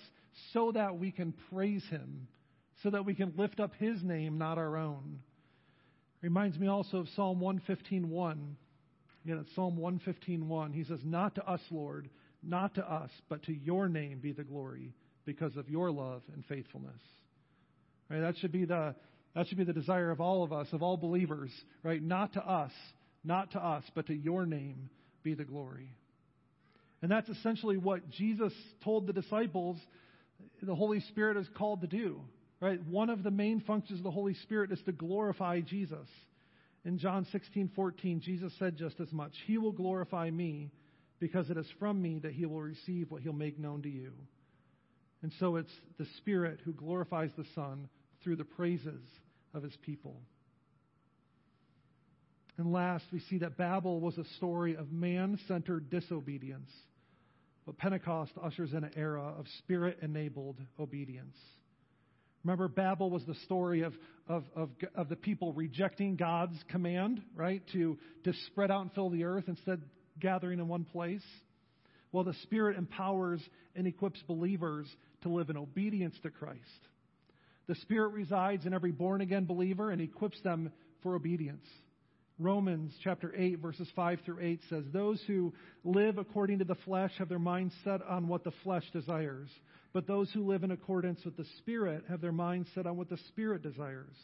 [0.52, 2.26] so that we can praise him,
[2.82, 5.20] so that we can lift up his name, not our own.
[6.20, 8.36] Reminds me also of Psalm 115.1.
[9.24, 10.74] Again, it's Psalm 115.1.
[10.74, 12.08] He says, Not to us, Lord,
[12.46, 16.44] not to us, but to your name be the glory because of your love and
[16.46, 17.00] faithfulness.
[18.10, 18.20] Right?
[18.20, 18.94] That should be the
[19.34, 21.50] that should be the desire of all of us, of all believers,
[21.82, 22.00] right?
[22.00, 22.70] Not to us,
[23.24, 24.88] not to us, but to your name
[25.24, 25.88] be the glory.
[27.02, 28.52] And that's essentially what Jesus
[28.84, 29.76] told the disciples
[30.62, 32.20] the Holy Spirit is called to do.
[32.60, 32.82] Right?
[32.86, 36.08] One of the main functions of the Holy Spirit is to glorify Jesus.
[36.84, 40.70] In John 16:14, Jesus said just as much, "He will glorify me
[41.24, 44.12] because it is from me that he will receive what he'll make known to you."
[45.22, 47.88] And so it's the Spirit who glorifies the Son
[48.22, 49.00] through the praises
[49.54, 50.20] of his people.
[52.58, 56.70] And last, we see that Babel was a story of man centered disobedience,
[57.64, 61.38] but Pentecost ushers in an era of spirit enabled obedience.
[62.44, 63.94] Remember, Babel was the story of,
[64.28, 69.08] of, of, of the people rejecting God's command, right, to, to spread out and fill
[69.08, 69.80] the earth instead
[70.20, 71.24] gathering in one place.
[72.12, 73.40] Well, the Spirit empowers
[73.74, 74.86] and equips believers
[75.22, 76.60] to live in obedience to Christ.
[77.66, 80.70] The Spirit resides in every born again believer and equips them
[81.02, 81.66] for obedience.
[82.38, 85.52] Romans chapter 8, verses 5 through 8 says, Those who
[85.84, 89.48] live according to the flesh have their mind set on what the flesh desires.
[89.92, 93.08] But those who live in accordance with the Spirit have their mind set on what
[93.08, 94.16] the Spirit desires.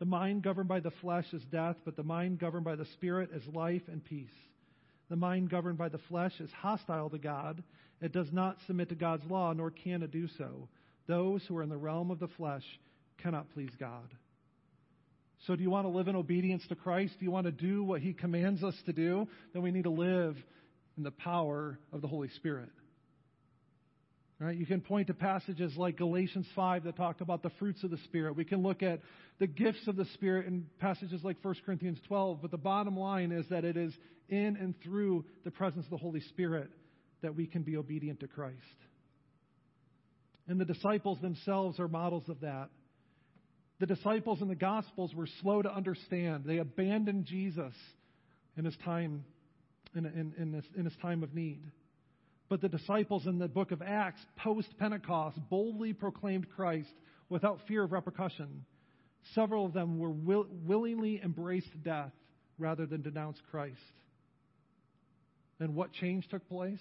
[0.00, 3.30] The mind governed by the flesh is death, but the mind governed by the Spirit
[3.32, 4.28] is life and peace.
[5.08, 7.62] The mind governed by the flesh is hostile to God.
[8.00, 10.68] It does not submit to God's law, nor can it do so.
[11.06, 12.64] Those who are in the realm of the flesh
[13.22, 14.08] cannot please God.
[15.46, 17.14] So, do you want to live in obedience to Christ?
[17.18, 19.28] Do you want to do what He commands us to do?
[19.52, 20.36] Then we need to live
[20.96, 22.70] in the power of the Holy Spirit.
[24.40, 24.56] Right?
[24.56, 27.98] You can point to passages like Galatians 5 that talk about the fruits of the
[28.04, 28.36] Spirit.
[28.36, 29.00] We can look at
[29.40, 32.38] the gifts of the Spirit in passages like 1 Corinthians 12.
[32.40, 33.92] But the bottom line is that it is
[34.28, 36.70] in and through the presence of the Holy Spirit
[37.20, 38.54] that we can be obedient to Christ.
[40.46, 42.68] And the disciples themselves are models of that.
[43.80, 46.44] The disciples in the Gospels were slow to understand.
[46.44, 47.74] They abandoned Jesus
[48.56, 49.24] in his time,
[49.96, 51.60] in, in, in, in his time of need.
[52.48, 56.92] But the disciples in the book of Acts, post Pentecost, boldly proclaimed Christ
[57.28, 58.64] without fear of repercussion.
[59.34, 62.12] Several of them were will, willingly embraced death
[62.58, 63.76] rather than denounce Christ.
[65.60, 66.80] And what change took place?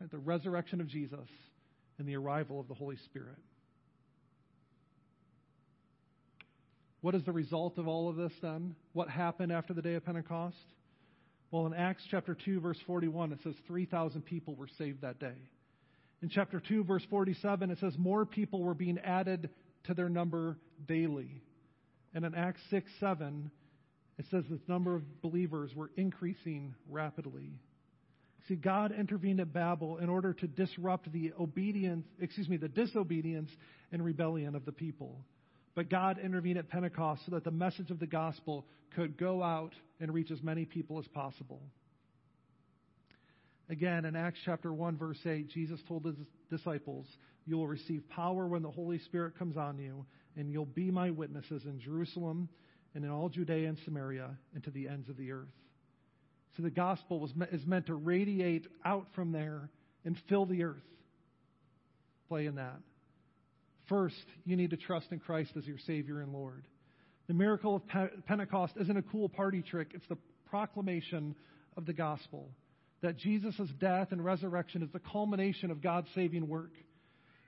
[0.00, 1.28] Right, the resurrection of Jesus
[1.98, 3.38] and the arrival of the Holy Spirit.
[7.02, 8.74] What is the result of all of this then?
[8.92, 10.56] What happened after the day of Pentecost?
[11.50, 15.36] Well, in Acts chapter 2, verse 41, it says 3,000 people were saved that day.
[16.22, 19.50] In chapter 2, verse 47, it says more people were being added
[19.84, 21.42] to their number daily.
[22.14, 23.50] And in Acts 6, 7,
[24.18, 27.60] it says the number of believers were increasing rapidly.
[28.48, 33.50] See, God intervened at Babel in order to disrupt the obedience, excuse me, the disobedience
[33.92, 35.18] and rebellion of the people.
[35.76, 38.64] But God intervened at Pentecost so that the message of the gospel
[38.96, 41.60] could go out and reach as many people as possible.
[43.68, 46.16] Again, in Acts chapter 1, verse 8, Jesus told his
[46.50, 47.06] disciples,
[47.44, 50.06] You will receive power when the Holy Spirit comes on you,
[50.36, 52.48] and you'll be my witnesses in Jerusalem
[52.94, 55.48] and in all Judea and Samaria and to the ends of the earth.
[56.56, 59.68] So the gospel was, is meant to radiate out from there
[60.06, 60.76] and fill the earth.
[62.28, 62.80] Play in that.
[63.88, 66.64] First, you need to trust in Christ as your Savior and Lord.
[67.28, 67.82] The miracle of
[68.26, 70.18] Pentecost isn't a cool party trick, it's the
[70.48, 71.34] proclamation
[71.76, 72.48] of the gospel
[73.02, 76.72] that Jesus' death and resurrection is the culmination of God's saving work.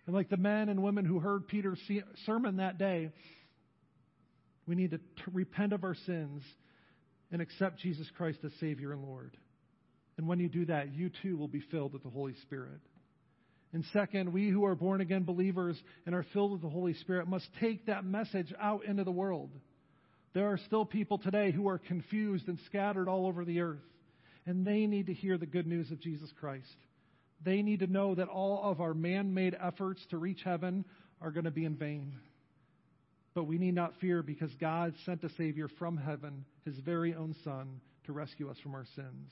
[0.06, 1.80] And like the men and women who heard Peter's
[2.26, 3.10] sermon that day,
[4.66, 5.00] we need to
[5.32, 6.42] repent of our sins
[7.32, 9.36] and accept Jesus Christ as Savior and Lord.
[10.16, 12.80] And when you do that, you too will be filled with the Holy Spirit.
[13.72, 17.28] And second, we who are born again believers and are filled with the Holy Spirit
[17.28, 19.50] must take that message out into the world.
[20.32, 23.84] There are still people today who are confused and scattered all over the earth,
[24.46, 26.64] and they need to hear the good news of Jesus Christ.
[27.44, 30.84] They need to know that all of our man made efforts to reach heaven
[31.20, 32.14] are going to be in vain.
[33.34, 37.36] But we need not fear because God sent a Savior from heaven, His very own
[37.44, 39.30] Son, to rescue us from our sins.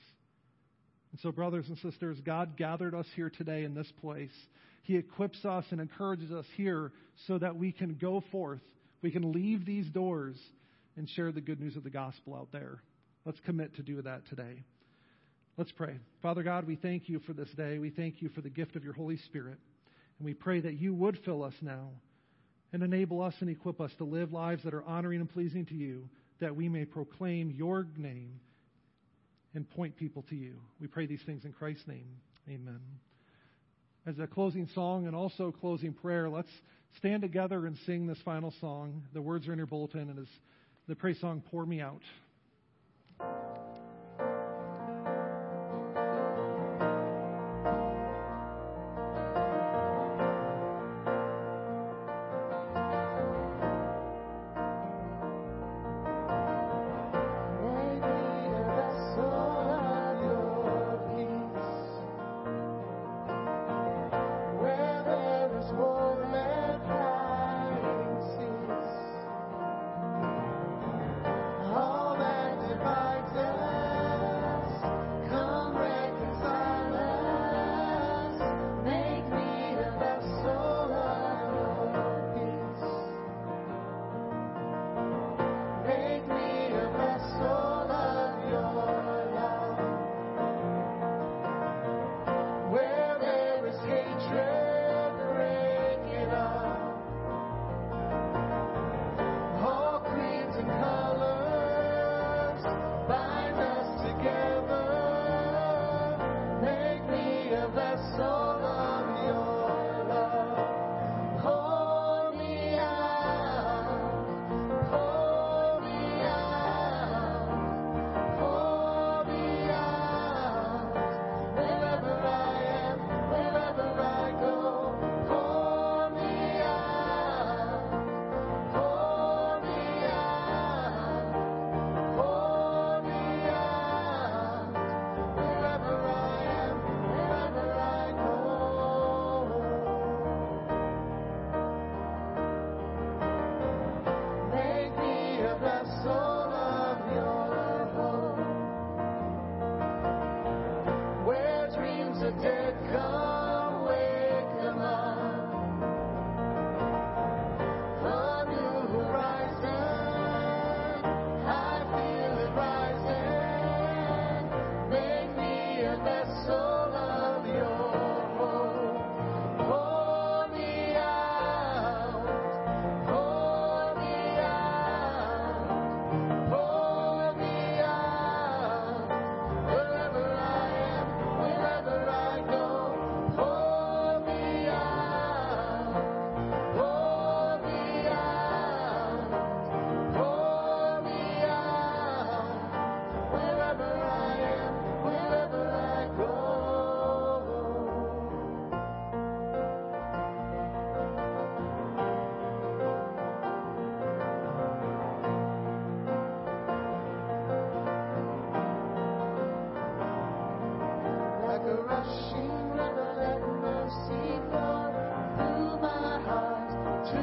[1.11, 4.31] And so, brothers and sisters, God gathered us here today in this place.
[4.83, 6.91] He equips us and encourages us here
[7.27, 8.61] so that we can go forth.
[9.01, 10.37] We can leave these doors
[10.95, 12.81] and share the good news of the gospel out there.
[13.25, 14.63] Let's commit to do that today.
[15.57, 15.97] Let's pray.
[16.21, 17.79] Father God, we thank you for this day.
[17.79, 19.57] We thank you for the gift of your Holy Spirit.
[20.19, 21.89] And we pray that you would fill us now
[22.73, 25.73] and enable us and equip us to live lives that are honoring and pleasing to
[25.73, 28.39] you, that we may proclaim your name
[29.57, 30.53] and point people to you.
[30.79, 32.05] We pray these things in Christ's name.
[32.47, 32.79] Amen.
[34.05, 36.51] As a closing song and also closing prayer, let's
[36.97, 39.03] stand together and sing this final song.
[39.13, 40.29] The words are in your bulletin, and it's
[40.87, 42.03] the praise song, Pour Me Out.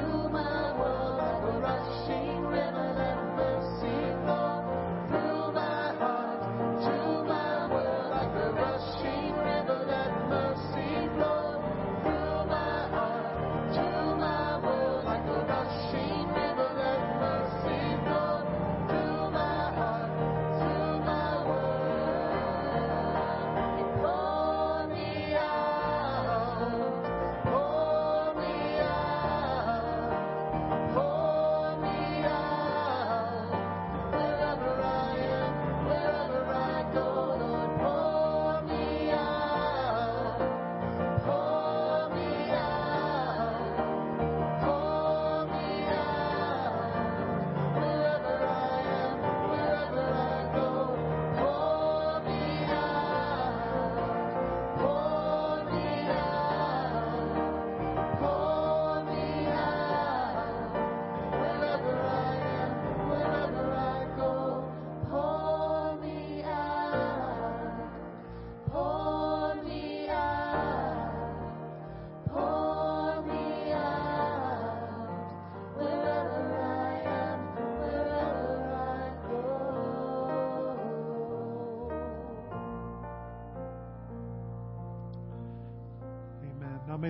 [0.05, 0.54] Numa.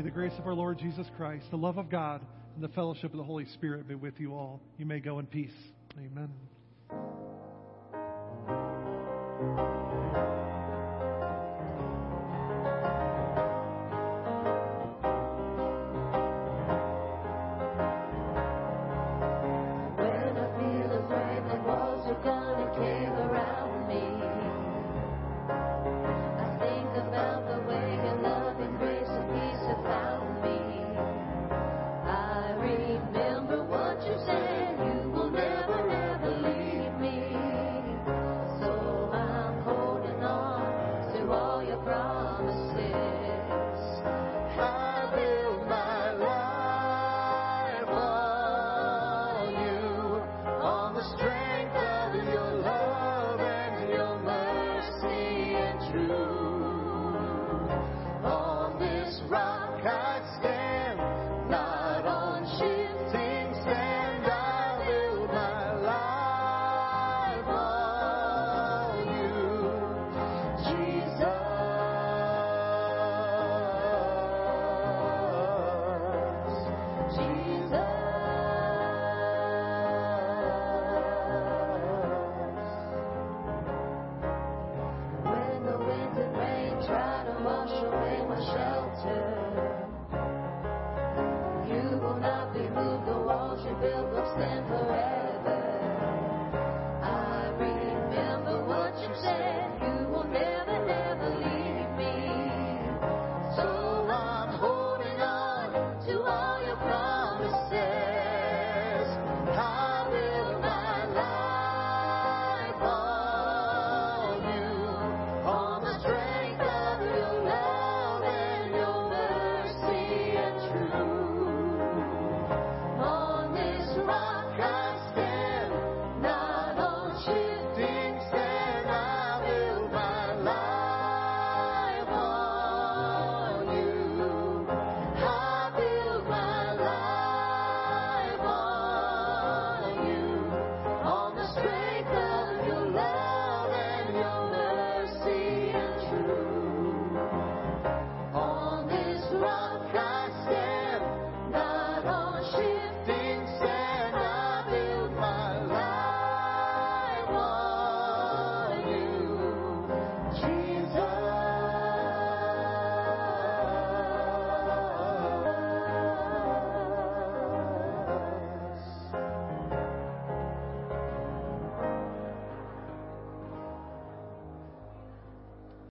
[0.05, 2.21] the grace of our Lord Jesus Christ, the love of God,
[2.55, 4.61] and the fellowship of the Holy Spirit be with you all.
[4.77, 5.51] You may go in peace.